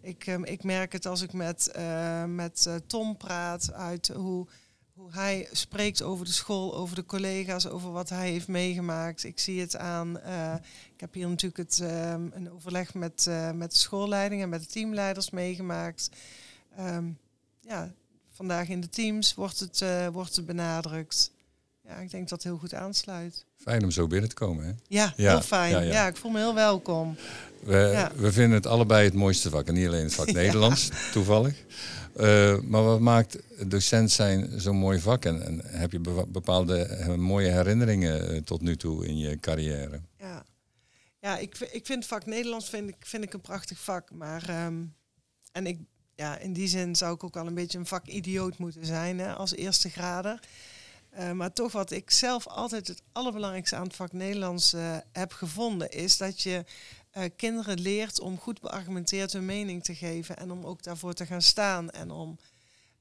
Ik, 0.00 0.26
ehm, 0.26 0.44
ik 0.44 0.62
merk 0.62 0.92
het 0.92 1.06
als 1.06 1.22
ik 1.22 1.32
met, 1.32 1.78
met 2.26 2.68
Tom 2.86 3.16
praat 3.16 3.72
uit 3.72 4.08
hoe, 4.08 4.46
hoe 4.94 5.12
hij 5.12 5.48
spreekt 5.52 6.02
over 6.02 6.24
de 6.24 6.32
school, 6.32 6.74
over 6.74 6.96
de 6.96 7.04
collega's, 7.04 7.66
over 7.66 7.90
wat 7.92 8.08
hij 8.08 8.30
heeft 8.30 8.48
meegemaakt. 8.48 9.24
Ik 9.24 9.38
zie 9.38 9.60
het 9.60 9.76
aan. 9.76 10.18
eh, 10.20 10.54
ik 10.94 11.00
heb 11.00 11.14
hier 11.14 11.28
natuurlijk 11.28 11.70
het, 11.70 11.80
ehm, 11.80 12.28
een 12.32 12.50
overleg 12.52 12.94
met, 12.94 13.26
eh, 13.26 13.50
met 13.50 13.70
de 13.70 13.76
schoolleiding 13.76 14.42
en 14.42 14.48
met 14.48 14.60
de 14.60 14.66
teamleiders 14.66 15.30
meegemaakt. 15.30 16.08
Ehm, 16.76 17.10
ja, 17.60 17.92
vandaag 18.30 18.68
in 18.68 18.80
de 18.80 18.88
teams 18.88 19.34
wordt 19.34 19.60
het, 19.60 19.80
eh, 19.80 20.06
wordt 20.08 20.36
het 20.36 20.46
benadrukt. 20.46 21.32
Ja, 21.88 21.96
ik 21.96 22.10
denk 22.10 22.28
dat 22.28 22.42
het 22.42 22.42
heel 22.42 22.58
goed 22.58 22.74
aansluit. 22.74 23.44
Fijn 23.56 23.84
om 23.84 23.90
zo 23.90 24.06
binnen 24.06 24.28
te 24.28 24.34
komen. 24.34 24.64
Hè? 24.64 24.72
Ja, 24.88 25.12
Ja, 25.16 25.30
heel 25.30 25.40
fijn. 25.40 25.70
ja, 25.70 25.80
Ja, 25.80 25.92
ja. 25.92 26.06
ik 26.06 26.16
voel 26.16 26.30
me 26.30 26.38
heel 26.38 26.54
welkom. 26.54 27.16
We, 27.60 28.08
we 28.16 28.32
vinden 28.32 28.52
het 28.52 28.66
allebei 28.66 29.04
het 29.04 29.14
mooiste 29.14 29.50
vak. 29.50 29.66
En 29.66 29.74
niet 29.74 29.86
alleen 29.86 30.02
het 30.04 30.14
vak 30.14 30.32
Nederlands, 30.42 30.90
toevallig. 31.12 31.64
Eh, 32.16 32.60
maar 32.60 32.84
wat 32.84 33.00
maakt 33.00 33.38
docent 33.66 34.10
zijn 34.10 34.60
zo'n 34.60 34.76
mooi 34.76 35.00
vak? 35.00 35.24
En, 35.24 35.46
en 35.46 35.60
heb 35.64 35.92
je 35.92 36.00
bepaalde 36.28 36.82
eh, 36.82 37.14
mooie 37.14 37.50
herinneringen 37.50 38.28
eh, 38.28 38.40
tot 38.40 38.60
nu 38.60 38.76
toe 38.76 39.06
in 39.06 39.18
je 39.18 39.40
carrière? 39.40 40.00
Ja, 40.18 40.44
ja 41.20 41.38
ik, 41.38 41.58
ik 41.58 41.86
vind 41.86 42.06
vak 42.06 42.26
Nederlands 42.26 42.68
vind 42.68 42.88
ik, 42.88 42.96
vind 42.98 43.24
ik 43.24 43.32
een 43.32 43.40
prachtig 43.40 43.78
vak. 43.78 44.10
Maar 44.10 44.48
ehm, 44.48 44.84
en 45.52 45.66
ik, 45.66 45.78
ja, 46.14 46.38
in 46.38 46.52
die 46.52 46.68
zin 46.68 46.96
zou 46.96 47.14
ik 47.14 47.24
ook 47.24 47.34
wel 47.34 47.46
een 47.46 47.54
beetje 47.54 47.78
een 47.78 47.86
vakidioot 47.86 48.58
moeten 48.58 48.86
zijn 48.86 49.18
hè, 49.18 49.32
als 49.34 49.54
eerste 49.54 49.90
grader. 49.90 50.40
Eh, 51.14 51.30
maar 51.30 51.52
toch 51.52 51.72
wat 51.72 51.90
ik 51.90 52.10
zelf 52.10 52.46
altijd 52.46 52.88
het 52.88 53.02
allerbelangrijkste 53.12 53.76
aan 53.76 53.86
het 53.86 53.96
vak 53.96 54.12
Nederlands 54.12 54.72
eh, 54.72 54.96
heb 55.12 55.32
gevonden, 55.32 55.90
is 55.90 56.16
dat 56.16 56.40
je 56.40 56.64
eh, 57.10 57.24
kinderen 57.36 57.80
leert 57.80 58.20
om 58.20 58.38
goed 58.38 58.60
beargumenteerd 58.60 59.32
hun 59.32 59.44
mening 59.44 59.84
te 59.84 59.94
geven 59.94 60.36
en 60.36 60.50
om 60.50 60.64
ook 60.64 60.82
daarvoor 60.82 61.12
te 61.14 61.26
gaan 61.26 61.42
staan 61.42 61.90
en 61.90 62.10
om 62.10 62.38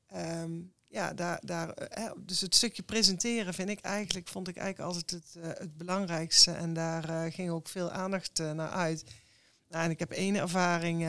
ehm, 0.07 0.51
ja, 0.87 1.13
daar, 1.13 1.39
daar, 1.43 1.73
dus 2.17 2.41
het 2.41 2.55
stukje 2.55 2.83
presenteren 2.83 3.53
vind 3.53 3.69
ik 3.69 3.79
eigenlijk, 3.79 4.27
vond 4.27 4.47
ik 4.47 4.57
eigenlijk 4.57 4.89
altijd 4.89 5.11
het, 5.11 5.57
het 5.57 5.77
belangrijkste. 5.77 6.51
En 6.51 6.73
daar 6.73 7.31
ging 7.31 7.49
ook 7.49 7.67
veel 7.67 7.91
aandacht 7.91 8.37
naar 8.37 8.69
uit. 8.69 9.03
Nou, 9.69 9.83
en 9.83 9.91
ik 9.91 9.99
heb 9.99 10.11
één 10.11 10.35
ervaring 10.35 11.01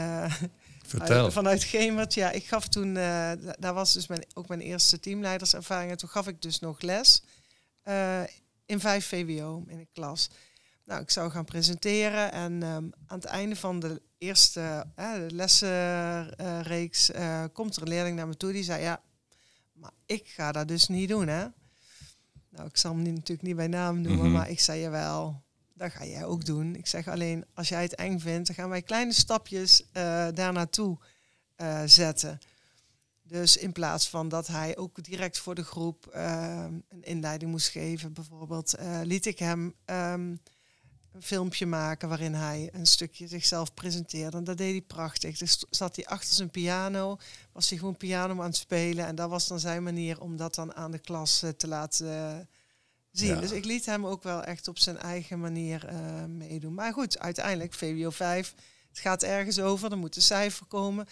Vertel. 0.87 1.25
uit- 1.25 1.33
vanuit 1.33 1.65
Gemert. 1.65 2.15
Ja, 2.15 2.31
ik 2.31 2.45
gaf 2.47 2.69
toen, 2.69 2.89
eh, 2.89 2.95
da- 2.95 3.57
daar 3.59 3.75
was 3.75 3.93
dus 3.93 4.07
mijn, 4.07 4.25
ook 4.35 4.49
mijn 4.49 4.61
eerste 4.61 5.01
teamleiderservaring. 5.01 5.91
En 5.91 5.97
toen 5.97 6.09
gaf 6.09 6.27
ik 6.29 6.43
dus 6.43 6.59
nog 6.61 6.81
les 6.81 7.23
eh, 7.83 8.23
in 8.67 8.81
5 8.81 9.07
VWO 9.07 9.65
in 9.67 9.79
een 9.79 9.89
klas. 9.93 10.29
Nou, 10.85 11.03
ik 11.03 11.11
zou 11.11 11.31
gaan 11.31 11.45
presenteren 11.45 12.33
en 12.33 12.63
ehm, 12.63 12.75
aan 13.07 13.19
het 13.19 13.25
einde 13.25 13.57
van 13.57 13.81
de 13.81 14.03
eerste 14.19 14.87
eh, 14.95 15.15
de 15.15 15.35
lessenreeks 15.35 17.11
eh, 17.11 17.45
komt 17.53 17.77
er 17.77 17.83
een 17.83 17.89
leerling 17.89 18.17
naar 18.17 18.29
me 18.29 18.37
toe 18.37 18.53
die 18.53 18.63
zei, 18.65 18.83
ja, 18.83 19.01
maar 19.73 19.91
ik 20.07 20.29
ga 20.29 20.53
dat 20.53 20.69
dus 20.69 20.89
niet 20.89 21.09
doen, 21.09 21.29
hè. 21.29 21.47
Nou, 22.49 22.69
ik 22.69 22.77
zal 22.77 22.95
hem 22.95 23.03
natuurlijk 23.03 23.43
niet 23.43 23.57
bij 23.57 23.67
naam 23.67 24.01
noemen, 24.01 24.25
Mhm. 24.25 24.33
maar 24.33 24.51
ik 24.51 24.61
zei, 24.61 24.81
jawel, 24.81 25.43
dat 25.75 25.93
ga 25.93 26.05
jij 26.05 26.25
ook 26.25 26.45
doen. 26.45 26.75
Ik 26.75 26.87
zeg 26.87 27.09
alleen, 27.09 27.45
als 27.55 27.69
jij 27.69 27.83
het 27.83 27.95
eng 27.95 28.19
vindt, 28.19 28.47
dan 28.47 28.57
gaan 28.57 28.69
wij 28.69 28.83
kleine 28.83 29.13
stapjes 29.13 29.83
eh 29.93 30.29
daar 30.33 30.53
naartoe 30.53 30.99
eh, 31.57 31.83
zetten. 31.85 32.39
Dus 33.23 33.57
in 33.57 33.73
plaats 33.73 34.09
van 34.09 34.29
dat 34.29 34.47
hij 34.47 34.77
ook 34.77 35.05
direct 35.05 35.39
voor 35.39 35.55
de 35.55 35.65
groep 35.65 36.07
eh, 36.07 36.65
een 36.89 37.03
inleiding 37.03 37.51
moest 37.51 37.69
geven, 37.69 38.13
bijvoorbeeld, 38.13 38.75
liet 39.03 39.27
ik 39.27 39.39
hem 39.39 39.75
ehm, 39.85 40.35
een 41.13 41.23
filmpje 41.23 41.67
maken 41.67 42.09
waarin 42.09 42.35
hij 42.35 42.69
een 42.73 42.87
stukje 42.87 43.29
zichzelf 43.29 43.75
presenteerde. 43.75 44.37
En 44.37 44.45
dat 44.45 44.57
deed 44.57 44.71
hij 44.71 44.81
prachtig. 44.81 45.39
Dus 45.39 45.65
zat 45.71 45.97
hij 45.97 46.07
achter 46.07 46.35
zijn 46.35 46.51
piano, 46.51 47.17
was 47.53 47.69
hij 47.69 47.79
gewoon 47.79 47.97
piano 47.97 48.41
aan 48.41 48.47
het 48.47 48.57
spelen. 48.57 49.07
En 49.07 49.15
dat 49.15 49.31
was 49.31 49.49
dan 49.49 49.61
zijn 49.61 49.83
manier 49.83 50.21
om 50.21 50.37
dat 50.37 50.55
dan 50.55 50.75
aan 50.75 50.91
de 50.91 50.99
klas 50.99 51.45
te 51.57 51.69
laten 51.69 52.49
zien. 53.19 53.35
Ja. 53.35 53.41
Dus 53.41 53.51
ik 53.51 53.65
liet 53.65 53.87
hem 53.87 54.07
ook 54.07 54.23
wel 54.23 54.43
echt 54.43 54.69
op 54.69 54.79
zijn 54.79 54.99
eigen 54.99 55.41
manier 55.41 55.87
eh, 55.87 56.25
meedoen. 56.25 56.75
Maar 56.75 56.93
goed, 56.93 57.19
uiteindelijk 57.19 57.73
VWO 57.73 58.11
5, 58.11 58.55
het 58.89 58.99
gaat 58.99 59.23
ergens 59.23 59.61
over, 59.61 59.91
er 59.91 59.99
moet 59.99 60.17
een 60.17 60.23
cijfer 60.23 60.67
komen. 60.67 61.07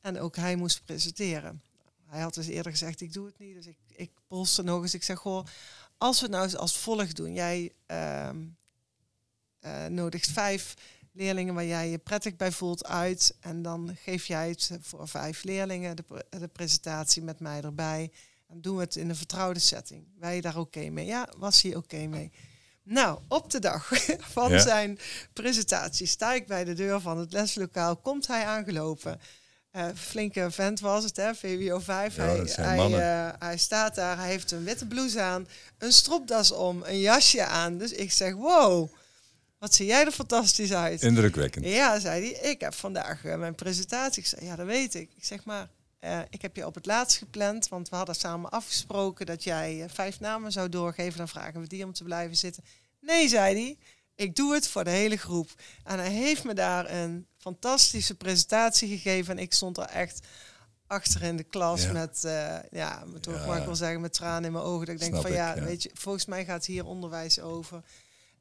En 0.00 0.20
ook 0.20 0.36
hij 0.36 0.56
moest 0.56 0.84
presenteren. 0.84 1.62
Hij 2.06 2.22
had 2.22 2.34
dus 2.34 2.46
eerder 2.46 2.72
gezegd, 2.72 3.00
ik 3.00 3.12
doe 3.12 3.26
het 3.26 3.38
niet. 3.38 3.54
Dus 3.54 3.66
ik, 3.66 3.76
ik 3.88 4.10
polste 4.26 4.62
nog 4.62 4.82
eens. 4.82 4.94
Ik 4.94 5.02
zeg, 5.02 5.18
goh, 5.18 5.46
als 5.98 6.16
we 6.20 6.22
het 6.22 6.34
nou 6.34 6.44
eens 6.44 6.56
als 6.56 6.78
volgt 6.78 7.16
doen. 7.16 7.32
Jij 7.32 7.72
ehm, 7.86 8.36
eh, 9.60 9.86
nodigt 9.86 10.30
vijf 10.30 10.74
leerlingen 11.12 11.54
waar 11.54 11.64
jij 11.64 11.88
je 11.90 11.98
prettig 11.98 12.36
bij 12.36 12.52
voelt 12.52 12.86
uit. 12.86 13.36
En 13.40 13.62
dan 13.62 13.96
geef 14.02 14.26
jij 14.26 14.48
het 14.48 14.70
voor 14.80 15.08
vijf 15.08 15.44
leerlingen, 15.44 15.96
de 16.28 16.48
presentatie 16.52 17.22
met 17.22 17.40
mij 17.40 17.60
erbij. 17.60 18.10
Dan 18.48 18.60
doen 18.60 18.76
we 18.76 18.82
het 18.82 18.96
in 18.96 19.08
een 19.08 19.16
vertrouwde 19.16 19.60
setting. 19.60 20.06
Wij 20.18 20.40
daar 20.40 20.56
oké 20.56 20.88
mee? 20.90 21.06
Ja, 21.06 21.28
was 21.36 21.62
hij 21.62 21.74
oké 21.74 22.06
mee? 22.06 22.32
Nou, 22.82 23.18
op 23.28 23.50
de 23.50 23.58
dag 23.58 23.90
van 24.36 24.50
Ja. 24.50 24.58
zijn 24.58 24.98
presentatie 25.32 26.06
sta 26.06 26.32
ik 26.34 26.46
bij 26.46 26.64
de 26.64 26.72
deur 26.74 27.00
van 27.00 27.18
het 27.18 27.32
leslokaal. 27.32 27.96
Komt 27.96 28.26
hij 28.26 28.44
aangelopen. 28.44 29.20
Eh, 29.70 29.88
flinke 29.94 30.50
vent 30.50 30.80
was 30.80 31.04
het, 31.04 31.16
hè? 31.16 31.34
VWO 31.34 31.78
5. 31.78 32.16
Ja, 32.16 32.22
hij, 32.62 32.78
eh, 32.78 33.32
hij 33.38 33.58
staat 33.58 33.94
daar, 33.94 34.16
hij 34.18 34.28
heeft 34.28 34.50
een 34.50 34.64
witte 34.64 34.86
blouse 34.86 35.20
aan, 35.20 35.48
een 35.78 35.92
stropdas 35.92 36.50
om, 36.52 36.82
een 36.82 37.00
jasje 37.00 37.44
aan. 37.44 37.78
Dus 37.78 37.92
ik 37.92 38.12
zeg, 38.12 38.34
wow, 38.34 38.88
wat 39.58 39.74
zie 39.74 39.86
jij 39.86 40.04
er 40.04 40.12
fantastisch 40.12 40.72
uit. 40.72 41.02
Indrukwekkend. 41.02 41.64
Ja, 41.64 41.98
zei 41.98 42.32
hij, 42.32 42.50
ik 42.50 42.60
heb 42.60 42.74
vandaag 42.74 43.24
eh, 43.24 43.36
mijn 43.36 43.54
presentatie. 43.54 44.22
Ik 44.22 44.28
zei, 44.28 44.44
ja, 44.44 44.56
dat 44.56 44.66
weet 44.66 44.94
ik. 44.94 45.10
Ik 45.16 45.24
zeg 45.24 45.44
maar, 45.44 45.68
eh, 46.04 46.20
ik 46.30 46.42
heb 46.42 46.56
je 46.56 46.66
op 46.66 46.74
het 46.74 46.86
laatst 46.86 47.18
gepland, 47.18 47.68
want 47.68 47.88
we 47.88 47.96
hadden 47.96 48.14
samen 48.14 48.50
afgesproken 48.50 49.26
dat 49.26 49.44
jij 49.44 49.82
eh, 49.82 49.88
vijf 49.92 50.20
namen 50.20 50.52
zou 50.52 50.68
doorgeven. 50.68 51.18
Dan 51.18 51.28
vragen 51.28 51.60
we 51.60 51.66
die 51.66 51.84
om 51.84 51.92
te 51.92 52.04
blijven 52.04 52.36
zitten. 52.36 52.64
Nee, 53.00 53.28
zei 53.28 53.54
hij, 53.54 53.78
ik 54.14 54.36
doe 54.36 54.54
het 54.54 54.68
voor 54.68 54.84
de 54.84 54.90
hele 54.90 55.16
groep. 55.16 55.50
En 55.84 55.98
hij 55.98 56.10
heeft 56.12 56.44
me 56.44 56.54
daar 56.54 56.90
een 56.90 57.26
fantastische 57.38 58.14
presentatie 58.14 58.88
gegeven. 58.88 59.36
En 59.36 59.42
ik 59.42 59.52
stond 59.52 59.78
er 59.78 59.84
echt 59.84 60.20
achter 60.86 61.22
in 61.22 61.36
de 61.36 61.42
klas 61.42 61.82
Ja. 61.82 61.92
met, 61.92 62.24
eh, 62.24 62.32
ja, 62.32 62.58
Ja. 62.70 63.04
mag 63.46 63.58
ik 63.58 63.64
wel 63.64 63.76
zeggen, 63.76 64.00
met 64.00 64.12
tranen 64.12 64.44
in 64.44 64.52
mijn 64.52 64.64
ogen. 64.64 64.86
Dat 64.86 64.94
ik 64.94 65.00
denk 65.00 65.14
van 65.14 65.26
ik, 65.26 65.36
ja, 65.36 65.54
ja. 65.56 65.62
weet 65.62 65.82
je, 65.82 65.90
volgens 65.94 66.24
mij 66.24 66.44
gaat 66.44 66.66
hier 66.66 66.84
onderwijs 66.84 67.40
over. 67.40 67.82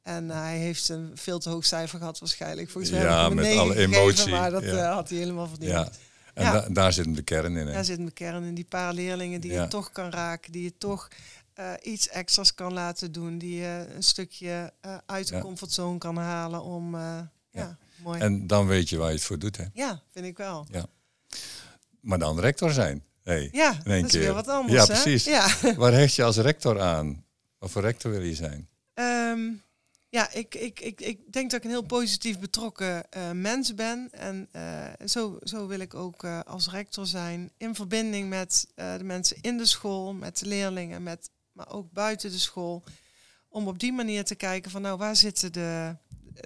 En 0.01 0.29
hij 0.29 0.57
heeft 0.57 0.89
een 0.89 1.11
veel 1.13 1.39
te 1.39 1.49
hoog 1.49 1.65
cijfer 1.65 1.99
gehad 1.99 2.19
waarschijnlijk. 2.19 2.69
Volgens 2.69 2.93
mij 2.93 3.01
Ja, 3.03 3.29
met 3.29 3.57
alle 3.57 3.73
gegeven, 3.73 3.93
emotie, 3.93 4.31
Maar 4.31 4.51
dat 4.51 4.63
eh, 4.63 4.93
had 4.93 5.09
hij 5.09 5.17
helemaal 5.17 5.47
verdiend. 5.47 5.89
Ja. 6.33 6.41
En 6.41 6.43
Ja. 6.43 6.51
da- 6.51 6.67
daar 6.69 6.93
zit 6.93 7.05
hem 7.05 7.13
de 7.15 7.21
kern 7.21 7.55
in. 7.57 7.67
Hè? 7.67 7.73
Daar 7.73 7.85
zit 7.85 7.97
mijn 7.99 8.13
kern 8.13 8.43
in. 8.43 8.53
Die 8.55 8.65
paar 8.65 8.93
leerlingen 8.93 9.41
die 9.41 9.51
Ja. 9.51 9.61
je 9.61 9.67
toch 9.67 9.91
kan 9.91 10.09
raken. 10.11 10.51
Die 10.51 10.63
je 10.63 10.77
toch 10.77 11.07
eh, 11.53 11.71
iets 11.81 12.07
extra's 12.09 12.53
kan 12.53 12.73
laten 12.73 13.11
doen. 13.11 13.37
Die 13.37 13.55
je 13.55 13.85
een 13.95 14.03
stukje 14.03 14.73
eh, 14.81 14.97
uit 15.05 15.27
de 15.27 15.35
Ja. 15.35 15.41
comfortzone 15.41 15.97
kan 15.97 16.17
halen 16.17 16.63
om... 16.63 16.95
eh, 16.95 17.19
ja. 17.51 17.77
mooi. 17.97 18.19
En 18.19 18.47
dan 18.47 18.67
weet 18.67 18.89
je 18.89 18.97
waar 18.97 19.07
je 19.09 19.15
het 19.15 19.23
voor 19.23 19.39
doet. 19.39 19.57
Hè? 19.57 19.63
ja, 19.73 20.01
vind 20.11 20.25
ik 20.25 20.37
wel. 20.37 20.67
Maar 22.01 22.19
dan 22.19 22.39
rector 22.39 22.71
zijn. 22.71 23.03
Hey. 23.23 23.49
Ja, 23.51 23.71
In 23.83 23.91
één 23.91 24.01
dat 24.01 24.09
is 24.13 24.17
weer 24.17 24.25
keer. 24.25 24.33
wat 24.33 24.47
anders. 24.47 24.73
Ja, 24.73 24.79
hè? 24.93 25.01
precies. 25.01 25.23
Ja. 25.23 25.47
Waar 25.75 25.93
hecht 25.93 26.15
je 26.15 26.23
als 26.23 26.37
rector 26.37 26.81
aan? 26.81 27.23
Wat 27.57 27.71
voor 27.71 27.81
rector 27.81 28.11
wil 28.11 28.21
je 28.21 28.35
zijn? 28.35 28.67
Ehm, 28.93 29.39
ja, 30.13 30.31
ik, 30.31 30.55
ik, 30.55 30.79
ik, 30.79 31.01
ik 31.01 31.31
denk 31.31 31.51
dat 31.51 31.59
ik 31.59 31.63
een 31.65 31.69
heel 31.69 31.85
positief 31.85 32.39
betrokken 32.39 33.11
eh, 33.11 33.31
mens 33.31 33.75
ben. 33.75 34.07
En 34.11 34.47
eh, 34.51 35.07
zo, 35.07 35.37
zo 35.43 35.67
wil 35.67 35.79
ik 35.79 35.93
ook 35.93 36.23
eh, 36.23 36.39
als 36.45 36.69
rector 36.69 37.05
zijn. 37.05 37.51
In 37.57 37.75
verbinding 37.75 38.29
met 38.29 38.67
de 38.75 39.03
mensen 39.03 39.37
in 39.41 39.57
de 39.57 39.65
school, 39.65 40.13
met 40.13 40.39
de 40.39 40.45
leerlingen, 40.45 41.03
met, 41.03 41.29
maar 41.51 41.71
ook 41.71 41.91
buiten 41.91 42.31
de 42.31 42.37
school. 42.37 42.83
Om 43.47 43.67
op 43.67 43.79
die 43.79 43.93
manier 43.93 44.23
te 44.23 44.35
kijken 44.35 44.71
van 44.71 44.81
nou, 44.81 44.97
waar 44.97 45.15
zitten 45.15 45.51
de, 45.51 45.95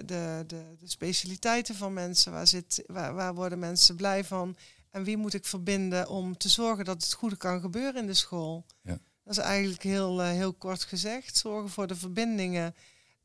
de, 0.04 0.44
de, 0.46 0.76
de 0.78 0.88
specialiteiten 0.88 1.74
van 1.74 1.92
mensen? 1.92 2.32
Waar, 2.32 2.46
zit, 2.46 2.82
waar, 2.86 3.14
waar 3.14 3.34
worden 3.34 3.58
mensen 3.58 3.96
blij 3.96 4.24
van? 4.24 4.56
En 4.90 5.04
wie 5.04 5.16
moet 5.16 5.34
ik 5.34 5.46
verbinden 5.46 6.08
om 6.08 6.36
te 6.36 6.48
zorgen 6.48 6.84
dat 6.84 7.02
het 7.02 7.12
goede 7.12 7.36
kan 7.36 7.60
gebeuren 7.60 8.00
in 8.00 8.06
de 8.06 8.14
school? 8.14 8.66
Ja. 8.82 8.98
Dat 9.24 9.36
is 9.36 9.42
eigenlijk 9.42 9.82
heel, 9.82 10.20
heel 10.20 10.52
kort 10.52 10.84
gezegd. 10.84 11.36
Zorgen 11.36 11.70
voor 11.70 11.86
de 11.86 11.96
verbindingen. 11.96 12.74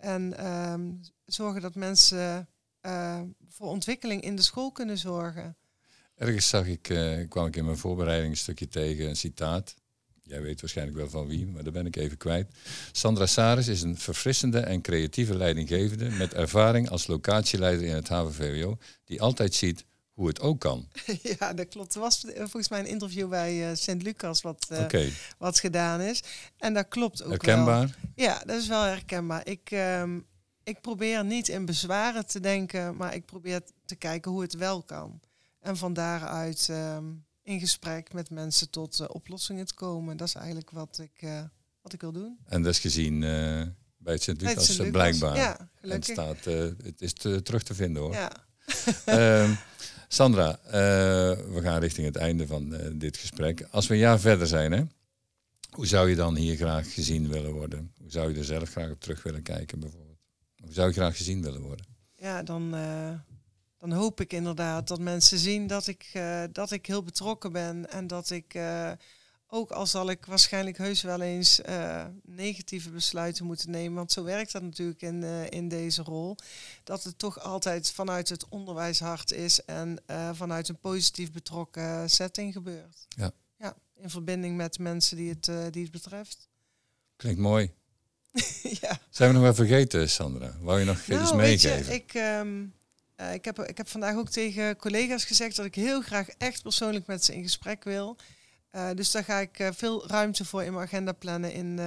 En 0.04 0.38
ehm, 0.38 0.92
zorgen 1.26 1.62
dat 1.62 1.76
mensen 1.76 2.48
eh, 2.82 3.22
voor 3.50 3.68
ontwikkeling 3.68 4.22
in 4.22 4.36
de 4.36 4.42
school 4.42 4.72
kunnen 4.72 4.98
zorgen. 4.98 5.56
Ergens 6.16 6.48
zag 6.48 6.66
ik, 6.66 6.89
eh, 6.89 7.30
kwam 7.30 7.46
ik 7.46 7.56
in 7.56 7.66
mijn 7.66 7.78
voorbereiding 7.78 8.32
een 8.32 8.38
stukje 8.38 8.68
tegen 8.68 9.08
een 9.08 9.16
citaat. 9.16 9.76
Jij 10.24 10.42
weet 10.42 10.62
waarschijnlijk 10.62 10.98
wel 10.98 11.10
van 11.10 11.28
wie, 11.28 11.48
maar 11.48 11.63
daar 11.63 11.74
ben 11.74 11.86
ik 11.86 11.96
even 11.96 12.18
kwijt. 12.18 12.52
Sandra 12.92 13.26
Saris 13.26 13.68
is 13.68 13.82
een 13.82 13.98
verfrissende 13.98 14.60
en 14.60 14.82
creatieve 14.82 15.36
leidinggevende 15.38 16.10
met 16.10 16.34
ervaring 16.34 16.89
als 16.89 17.08
locatieleider 17.08 17.88
in 17.88 17.96
het 17.96 18.08
HVVO, 18.08 18.78
die 19.06 19.22
altijd 19.22 19.54
ziet 19.54 19.86
hoe 20.13 20.28
het 20.28 20.39
ook 20.39 20.60
kan. 20.60 20.88
ja, 21.39 21.54
dat 21.54 21.67
klopt. 21.67 21.95
Er 21.95 22.02
was 22.02 22.26
eh, 22.26 22.38
volgens 22.38 22.69
mij 22.69 22.80
een 22.80 22.86
interview 22.86 23.30
bij 23.30 23.69
eh 23.69 23.76
Sint-Lucas 23.76 24.41
wat, 24.41 24.67
Oké, 24.71 25.10
wat 25.38 25.60
gedaan 25.60 26.02
is. 26.02 26.23
En 26.58 26.73
dat 26.73 26.88
klopt 26.88 27.21
ook 27.23 27.28
wel. 27.28 27.38
herkenbaar. 27.38 27.97
Ja, 28.15 28.43
dat 28.45 28.62
is 28.62 28.67
wel 28.67 28.82
herkenbaar. 28.82 29.47
Ik, 29.47 29.71
ehm, 29.71 30.19
ik 30.63 30.82
probeer 30.82 31.26
niet 31.26 31.47
in 31.47 31.65
bezwaren 31.65 32.26
te 32.26 32.39
denken, 32.39 32.95
maar 32.95 33.15
ik 33.15 33.26
probeer 33.26 33.62
te 33.86 33.95
kijken 33.95 34.32
hoe 34.32 34.41
het 34.41 34.54
wel 34.54 34.84
kan. 34.84 35.19
En 35.60 35.78
van 35.78 35.93
daaruit 35.93 36.67
ehm, 36.69 37.06
in 37.43 37.60
gesprek 37.60 38.13
met 38.13 38.30
mensen 38.30 38.69
tot 38.69 38.99
uh, 38.99 39.08
oplossingen 39.10 39.65
te 39.65 39.73
komen. 39.73 40.17
Dat 40.17 40.28
is 40.28 40.36
eigenlijk 40.36 40.69
wat 40.69 40.99
ik, 40.99 41.21
uh, 41.21 41.41
wat 41.82 41.93
ik 41.93 42.02
wil 42.02 42.12
doen. 42.12 42.38
En 42.45 42.62
dat 42.62 42.71
is 42.71 42.80
gezien 42.80 43.13
uh, 43.13 43.63
bij 43.97 44.13
het 44.13 44.23
Sint-Lucas 44.23 44.76
blijkbaar. 44.91 45.36
Ja, 45.36 45.69
het 45.82 46.06
staat, 46.06 46.45
het 46.45 47.02
is 47.02 47.13
te, 47.13 47.41
terug 47.41 47.63
te 47.63 47.73
vinden 47.73 48.02
hoor. 48.02 48.13
Ja. 48.13 48.32
Ehm, 49.06 49.52
Sandra, 50.13 50.60
we 51.52 51.60
gaan 51.62 51.80
richting 51.80 52.06
het 52.06 52.15
einde 52.15 52.47
van 52.47 52.78
dit 52.93 53.17
gesprek. 53.17 53.67
Als 53.71 53.88
we 53.88 53.93
een 53.93 53.99
jaar 53.99 54.19
verder 54.19 54.47
zijn, 54.47 54.71
hè, 54.71 54.84
hoe 55.69 55.88
zou 55.88 56.10
je 56.10 56.15
dan 56.15 56.36
hier 56.36 56.56
graag 56.56 56.93
gezien 56.93 57.28
willen 57.28 57.52
worden? 57.52 57.93
Hoe 58.02 58.12
zou 58.12 58.32
je 58.32 58.38
er 58.38 58.43
zelf 58.43 58.69
graag 58.69 58.91
op 58.91 58.99
terug 58.99 59.23
willen 59.23 59.41
kijken 59.41 59.80
bijvoorbeeld? 59.80 60.17
Hoe 60.63 60.73
zou 60.73 60.88
je 60.88 60.93
graag 60.93 61.17
gezien 61.17 61.41
willen 61.41 61.62
worden? 61.62 61.86
Ja, 62.15 62.43
dan 62.43 62.71
dan 63.78 63.91
hoop 63.91 64.21
ik 64.21 64.34
inderdaad 64.34 64.88
dat 64.88 64.99
mensen 64.99 65.38
zien 65.38 65.67
dat 65.67 65.88
ik, 65.88 66.19
dat 66.52 66.71
ik 66.71 66.86
heel 66.86 67.04
betrokken 67.04 67.52
ben 67.52 67.89
en 67.89 68.08
dat 68.08 68.30
ik, 68.30 68.60
ook 69.54 69.72
al 69.72 69.88
zal 69.88 70.10
ik 70.10 70.26
waarschijnlijk 70.26 70.78
heus 70.78 71.02
wel 71.02 71.22
eens 71.22 71.60
uh, 71.70 72.06
negatieve 72.24 72.89
besluiten 72.89 73.46
moeten 73.46 73.72
nemen, 73.72 73.96
want 73.96 74.12
zo 74.12 74.24
werkt 74.24 74.52
dat 74.52 74.62
natuurlijk 74.62 75.02
in, 75.02 75.24
in 75.50 75.68
deze 75.68 76.04
rol, 76.04 76.36
dat 76.84 77.04
het 77.04 77.20
toch 77.20 77.39
altijd 77.39 77.92
vanuit 77.92 78.30
het 78.30 78.50
onderwijshart 78.50 79.32
is 79.32 79.66
en 79.66 80.04
vanuit 80.34 80.70
een 80.70 80.80
positief 80.80 81.32
betrokken 81.32 82.10
setting 82.10 82.54
gebeurt. 82.54 83.06
Ja. 83.10 83.32
ja 83.58 83.76
in 83.96 84.10
verbinding 84.10 84.58
met 84.58 84.80
mensen 84.80 85.18
die 85.18 85.30
het, 85.30 85.74
die 85.74 85.84
het 85.84 85.92
betreft. 85.92 86.48
Klinkt 87.16 87.39
mooi. 87.39 87.74
ja. 88.82 89.00
Zijn 89.10 89.30
we 89.30 89.36
nog 89.36 89.44
wel 89.44 89.54
vergeten, 89.54 90.10
Sandra? 90.10 90.56
Wou 90.62 90.80
je 90.80 90.86
nog 90.86 91.08
nou, 91.08 91.22
iets 91.22 91.34
meegeven? 91.34 91.94
Je, 91.94 92.00
ik, 92.00 92.13
um, 92.13 92.74
uh, 93.18 93.34
ik, 93.34 93.46
heb, 93.46 93.60
ik 93.60 93.78
heb 93.78 93.88
vandaag 93.88 94.16
ook 94.16 94.30
tegen 94.30 94.78
collega's 94.78 95.24
gezegd 95.24 95.56
dat 95.56 95.66
ik 95.66 95.76
heel 95.76 96.02
graag 96.02 96.28
echt 96.38 96.62
persoonlijk 96.62 97.08
met 97.08 97.26
ze 97.26 97.36
in 97.36 97.44
gesprek 97.44 97.84
wil. 97.84 98.18
Uh, 98.75 98.89
dus 98.95 99.12
daar 99.12 99.23
ga 99.23 99.39
ik 99.39 99.59
uh, 99.59 99.67
veel 99.71 100.07
ruimte 100.07 100.45
voor 100.45 100.63
in 100.63 100.73
mijn 100.73 100.86
agenda 100.86 101.12
plannen 101.12 101.51
in, 101.53 101.79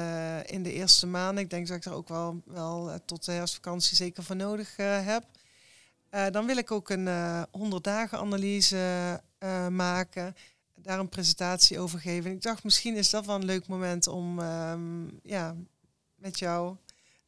in 0.47 0.63
de 0.63 0.73
eerste 0.73 1.07
maanden. 1.07 1.45
Ik 1.45 1.51
denk 1.51 1.67
dat 1.67 1.77
ik 1.77 1.85
er 1.85 1.93
ook 1.93 2.09
wel, 2.09 2.43
wel 2.45 2.99
tot 3.05 3.25
de 3.25 3.33
herfstvakantie 3.33 3.97
zeker 3.97 4.23
voor 4.23 4.37
nodig 4.37 4.77
heb. 4.77 5.25
dan 6.33 6.47
wil 6.47 6.57
ik 6.57 6.71
ook 6.71 6.91
een 6.91 7.09
100 7.51 7.85
dagen 7.85 8.19
analyse 8.19 9.21
maken, 9.71 10.37
daar 10.75 10.99
een 10.99 11.09
presentatie 11.09 11.79
over 11.79 11.99
geven. 11.99 12.31
En 12.31 12.37
ik 12.37 12.43
dacht 12.43 12.65
misschien 12.65 12.97
is 12.97 13.11
dat 13.11 13.27
wel 13.27 13.37
een 13.37 13.45
leuk 13.45 13.67
moment 13.67 14.07
om 14.07 14.39
um, 14.39 15.21
ja, 15.23 15.55
met 16.15 16.39
jou 16.39 16.77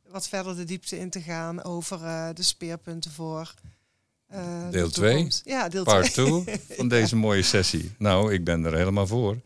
wat 0.09 0.29
verder 0.29 0.57
de 0.57 0.65
diepte 0.65 0.99
in 0.99 1.11
te 1.11 1.23
gaan 1.23 1.63
over 1.63 1.99
de 2.35 2.43
speerpunten 2.43 3.11
voor 3.11 3.55
uh, 4.35 4.71
deel 4.71 4.91
2, 4.91 5.29
ja, 5.45 5.69
deel 5.69 5.85
part 5.85 6.13
2 6.13 6.45
van 6.77 6.89
deze 6.89 7.17
mooie 7.17 7.43
sessie. 7.43 7.95
Nou, 7.99 8.33
ik 8.33 8.45
ben 8.45 8.65
er 8.65 8.75
helemaal 8.75 9.07
voor. 9.07 9.37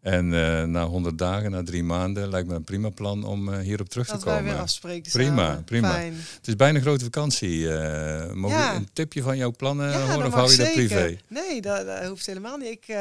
En 0.00 0.32
uh, 0.32 0.62
na 0.62 0.84
100 0.84 1.18
dagen, 1.18 1.50
na 1.50 1.62
drie 1.62 1.82
maanden, 1.82 2.28
lijkt 2.28 2.48
me 2.48 2.54
een 2.54 2.64
prima 2.64 2.90
plan 2.90 3.24
om 3.24 3.48
uh, 3.48 3.58
hierop 3.58 3.88
terug 3.88 4.06
dat 4.06 4.18
te 4.18 4.24
komen. 4.24 4.44
Dat 4.44 4.52
weer 4.52 4.62
afspreken 4.62 5.12
Prima, 5.12 5.46
samen. 5.46 5.64
prima. 5.64 5.92
Fijn. 5.92 6.14
Het 6.14 6.48
is 6.48 6.56
bijna 6.56 6.76
een 6.76 6.84
grote 6.84 7.04
vakantie. 7.04 7.58
Uh, 7.58 8.32
mogen 8.32 8.58
ja. 8.58 8.74
een 8.74 8.88
tipje 8.92 9.22
van 9.22 9.36
jouw 9.36 9.52
plannen 9.52 9.90
ja, 9.90 10.06
horen 10.06 10.26
of 10.26 10.32
hou 10.32 10.50
je 10.50 10.56
dat 10.56 10.72
privé? 10.72 11.18
Nee, 11.28 11.60
dat, 11.60 11.86
dat, 11.86 12.04
hoeft 12.04 12.26
helemaal 12.26 12.56
niet. 12.56 12.68
Ik, 12.68 12.96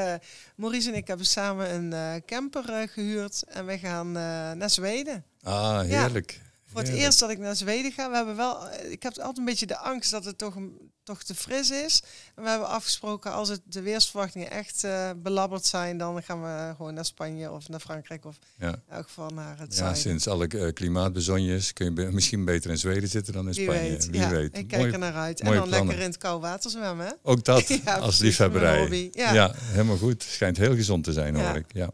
Maurice 0.55 0.89
en 0.89 0.95
ik 0.95 1.07
hebben 1.07 1.25
samen 1.25 1.93
een 1.93 2.23
camper 2.25 2.89
gehuurd 2.93 3.43
en 3.47 3.65
we 3.65 3.77
gaan 3.77 4.11
naar 4.57 4.69
Zweden. 4.69 5.23
Ah, 5.43 5.81
heerlijk. 5.81 6.41
Voor 6.71 6.82
het 6.82 6.89
eerst 6.89 7.19
dat 7.19 7.30
ik 7.30 7.38
naar 7.38 7.56
Zweden 7.56 7.91
ga. 7.91 8.10
We 8.10 8.15
hebben 8.15 8.36
wel, 8.36 8.58
ik 8.89 9.03
heb 9.03 9.17
altijd 9.17 9.38
een 9.38 9.45
beetje 9.45 9.65
de 9.65 9.77
angst 9.77 10.12
dat 10.12 10.25
het 10.25 10.38
toch, 10.38 10.56
toch 11.03 11.23
te 11.23 11.36
fris 11.36 11.69
is. 11.71 12.03
En 12.36 12.43
we 12.43 12.49
hebben 12.49 12.67
afgesproken 12.67 13.32
als 13.32 13.49
het 13.49 13.62
de 13.65 13.82
weersverwachtingen 13.82 14.51
echt 14.51 14.84
uh, 14.84 15.10
belabberd 15.17 15.65
zijn, 15.65 15.97
dan 15.97 16.23
gaan 16.23 16.41
we 16.41 16.73
gewoon 16.75 16.93
naar 16.93 17.06
Spanje 17.06 17.51
of 17.51 17.69
naar 17.69 17.80
Frankrijk 17.80 18.25
of 18.25 18.38
ja. 18.58 18.71
in 18.71 18.82
elk 18.89 19.03
geval 19.03 19.30
naar 19.30 19.60
het 19.60 19.71
ja, 19.71 19.77
zuiden. 19.77 20.01
Sinds 20.01 20.27
alle 20.27 20.49
uh, 20.56 20.73
klimaatbezonjes 20.73 21.73
kun 21.73 21.95
je 21.95 22.12
misschien 22.12 22.45
beter 22.45 22.69
in 22.69 22.77
Zweden 22.77 23.10
zitten 23.10 23.34
dan 23.34 23.47
in 23.47 23.53
Wie 23.53 23.63
Spanje. 23.63 23.89
Weet. 23.89 24.10
Wie 24.10 24.19
ja, 24.19 24.30
weet. 24.30 24.58
Ik 24.58 24.67
kijk 24.67 24.93
er 24.93 24.99
naar 24.99 25.15
uit. 25.15 25.39
En 25.39 25.45
dan 25.45 25.56
plannen. 25.56 25.80
lekker 25.80 26.03
in 26.03 26.10
het 26.10 26.17
koude 26.17 26.47
water 26.47 26.69
zwemmen. 26.69 27.06
Hè? 27.06 27.12
Ook 27.21 27.43
dat, 27.43 27.67
Ja, 27.86 27.97
als 27.97 28.19
liefhebberij. 28.19 29.10
Ja. 29.12 29.51
Helemaal 29.56 29.97
goed. 29.97 30.23
Schijnt 30.23 30.58
heel 30.58 30.75
gezond 30.75 31.03
te 31.03 31.13
zijn, 31.13 31.36
hoor 31.36 31.56
ik. 31.56 31.73
Ja. 31.73 31.89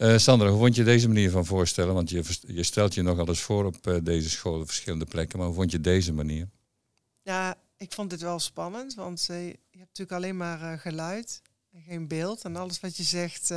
Eh, 0.00 0.18
Sandra, 0.18 0.48
hoe 0.48 0.58
vond 0.58 0.74
je 0.74 0.84
deze 0.84 1.06
manier 1.08 1.30
van 1.30 1.46
voorstellen? 1.46 1.94
Want 1.94 2.10
je, 2.10 2.22
je 2.46 2.62
stelt 2.62 2.94
je 2.94 3.02
nogal 3.02 3.28
eens 3.28 3.40
voor 3.40 3.64
op 3.64 3.86
eh, 3.86 3.96
deze 4.02 4.30
school 4.30 4.60
op 4.60 4.66
verschillende 4.66 5.04
plekken. 5.04 5.38
Maar 5.38 5.46
hoe 5.46 5.56
vond 5.56 5.70
je 5.70 5.80
deze 5.80 6.12
manier? 6.12 6.48
Ja, 7.22 7.54
ik 7.76 7.92
vond 7.92 8.10
dit 8.10 8.20
wel 8.20 8.38
spannend, 8.38 8.94
want 8.94 9.26
eh, 9.30 9.46
je 9.46 9.56
hebt 9.78 9.88
natuurlijk 9.88 10.12
alleen 10.16 10.36
maar 10.36 10.78
geluid 10.78 11.42
en 11.72 11.82
geen 11.82 12.08
beeld. 12.08 12.42
En 12.44 12.56
alles 12.56 12.80
wat 12.80 12.96
je 12.96 13.02
zegt, 13.02 13.48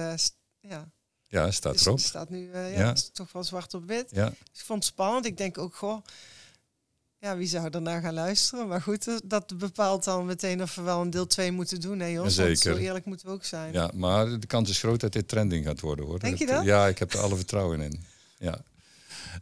ja, 0.59 0.91
Ja, 1.27 1.51
staat 1.51 1.81
erop. 1.85 1.99
staat 1.99 2.29
nu 2.29 2.49
ja, 2.51 2.65
Ja. 2.65 2.91
is 2.93 3.09
toch 3.13 3.31
wel 3.31 3.43
zwart 3.43 3.73
op 3.73 3.85
wit. 3.87 4.09
Ja, 4.11 4.29
Dus 4.29 4.59
ik 4.59 4.65
vond 4.65 4.83
het 4.83 4.93
spannend. 4.93 5.25
Ik 5.25 5.37
denk 5.37 5.57
ook, 5.57 5.75
goh, 5.75 6.03
ja, 7.23 7.37
wie 7.37 7.47
zou 7.47 7.69
er 7.71 7.81
naar 7.81 8.01
gaan 8.01 8.13
luisteren? 8.13 8.67
Maar 8.67 8.81
goed, 8.81 9.07
eh, 9.07 9.15
dat 9.23 9.57
bepaalt 9.57 10.03
dan 10.03 10.25
meteen 10.25 10.61
of 10.61 10.75
we 10.75 10.81
wel 10.81 11.01
een 11.01 11.09
deel 11.09 11.27
2 11.27 11.51
moeten 11.51 11.81
doen. 11.81 11.97
Nee, 11.97 12.11
Jos, 12.13 12.21
want 12.37 12.57
Zeker. 12.57 12.73
zo 12.73 12.75
eerlijk 12.85 13.05
moeten 13.05 13.27
we 13.27 13.33
ook 13.33 13.43
zijn. 13.43 13.73
ja, 13.73 13.91
maar 13.95 14.39
de 14.39 14.47
kans 14.47 14.69
is 14.69 14.79
groot 14.79 14.99
dat 14.99 15.13
dit 15.13 15.27
trending 15.27 15.65
gaat 15.65 15.79
worden, 15.79 16.05
hoor. 16.05 16.19
Denk 16.19 16.37
je 16.37 16.45
dat? 16.45 16.63
Ja, 16.63 16.87
ik 16.87 16.97
heb 16.99 17.13
er 17.13 17.19
alle 17.19 17.35
vertrouwen 17.35 17.81
in. 17.81 18.03
Ja. 18.39 18.61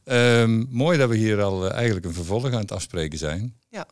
Ehm, 0.04 0.65
mooi 0.70 0.98
dat 0.98 1.10
we 1.10 1.15
hier 1.15 1.41
al 1.41 1.65
eh, 1.65 1.74
eigenlijk 1.76 2.06
een 2.06 2.13
vervolg 2.13 2.46
aan 2.46 2.52
het 2.62 2.72
afspreken 2.72 3.17
zijn. 3.17 3.56
Ja. 3.70 3.86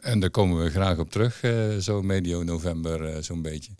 En 0.00 0.20
daar 0.20 0.30
komen 0.30 0.62
we 0.64 0.70
graag 0.70 0.98
op 0.98 1.10
terug, 1.10 1.42
eh, 1.42 1.76
zo 1.76 2.02
medio 2.02 2.42
november 2.42 3.04
eh, 3.04 3.22
zo'n 3.22 3.42
beetje. 3.42 3.72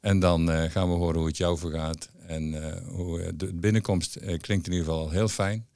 En 0.00 0.18
dan 0.18 0.50
eh, 0.50 0.70
gaan 0.70 0.88
we 0.88 0.94
horen 0.94 1.16
hoe 1.18 1.26
het 1.26 1.36
jou 1.36 1.58
vergaat. 1.58 2.08
En 2.26 2.64
eh, 2.64 2.86
hoe, 2.88 3.20
eh, 3.22 3.32
de 3.34 3.52
binnenkomst 3.54 4.16
eh, 4.16 4.38
klinkt 4.38 4.66
in 4.66 4.72
ieder 4.72 4.86
geval 4.88 5.10
heel 5.10 5.28
fijn. 5.28 5.66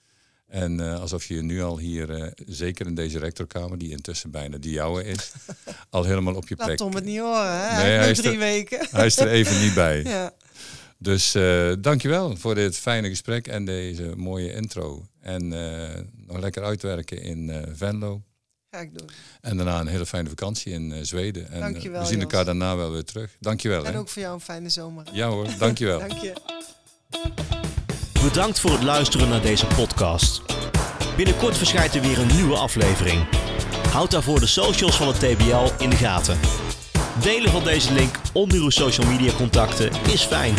En 0.54 0.80
eh, 0.80 1.00
alsof 1.00 1.24
je 1.24 1.42
nu 1.42 1.62
al 1.62 1.78
hier, 1.78 2.10
eh, 2.10 2.30
zeker 2.46 2.86
in 2.86 2.94
deze 2.94 3.18
rectorkamer, 3.18 3.78
die 3.78 3.90
intussen 3.90 4.30
bijna 4.30 4.56
die 4.58 4.72
jouwe 4.72 5.04
is, 5.04 5.32
al 5.90 6.04
helemaal 6.04 6.34
op 6.34 6.48
je 6.48 6.54
Laat 6.56 6.66
plek. 6.66 6.78
Tom 6.78 6.94
het 6.94 7.04
niet 7.04 7.18
horen, 7.18 7.60
hè? 7.68 7.82
Nee, 7.82 7.96
Hij 7.98 8.10
is 8.10 8.18
drie 8.18 8.32
er- 8.32 8.38
weken. 8.38 8.86
Hij 8.90 9.06
is 9.06 9.16
er 9.18 9.28
even 9.28 9.60
niet 9.60 9.74
bij. 9.74 10.02
Ja. 10.14 10.32
Dus 10.98 11.34
eh 11.34 11.72
dankjewel 11.78 12.36
voor 12.36 12.54
dit 12.54 12.76
fijne 12.76 13.08
gesprek 13.08 13.46
en 13.46 13.64
deze 13.64 14.12
mooie 14.16 14.52
intro. 14.52 15.06
En 15.20 15.48
nog 16.26 16.38
lekker 16.38 16.62
uitwerken 16.64 17.22
in 17.22 17.64
Venlo. 17.74 18.22
Ga 18.70 18.80
ik 18.80 18.98
doen. 18.98 19.08
En 19.40 19.56
daarna 19.56 19.80
een 19.80 19.86
hele 19.86 20.06
fijne 20.06 20.28
vakantie 20.28 20.72
in 20.72 21.06
Zweden. 21.06 21.50
En 21.50 21.60
Dankjewel, 21.60 22.00
we 22.00 22.06
zien 22.06 22.14
Jos. 22.20 22.24
elkaar 22.24 22.44
daarna 22.44 22.76
wel 22.76 22.92
weer 22.92 23.04
terug. 23.04 23.36
Dankjewel. 23.40 23.84
En 23.86 23.92
Hè? 23.92 23.98
ook 23.98 24.08
voor 24.08 24.22
jou 24.22 24.34
een 24.34 24.40
fijne 24.40 24.68
zomer. 24.68 25.04
Ja 25.12 25.28
hoor, 25.28 25.46
dankjewel. 25.58 25.98
Dank 26.08 26.12
je. 26.12 26.32
Bedankt 28.24 28.60
voor 28.60 28.70
het 28.70 28.82
luisteren 28.82 29.28
naar 29.28 29.40
deze 29.40 29.66
podcast. 29.66 30.42
Binnenkort 31.16 31.56
verschijnt 31.56 31.94
er 31.94 32.00
weer 32.00 32.18
een 32.18 32.36
nieuwe 32.36 32.56
aflevering. 32.56 33.26
Houd 33.92 34.10
daarvoor 34.10 34.40
de 34.40 34.46
socials 34.46 34.96
van 34.96 35.06
het 35.06 35.18
TBL 35.18 35.82
in 35.82 35.90
de 35.90 35.96
gaten. 35.96 36.38
Delen 37.22 37.50
van 37.50 37.64
deze 37.64 37.92
link 37.92 38.20
onder 38.32 38.58
uw 38.58 38.70
social 38.70 39.06
media 39.06 39.32
contacten 39.32 39.90
is 40.12 40.22
fijn. 40.22 40.54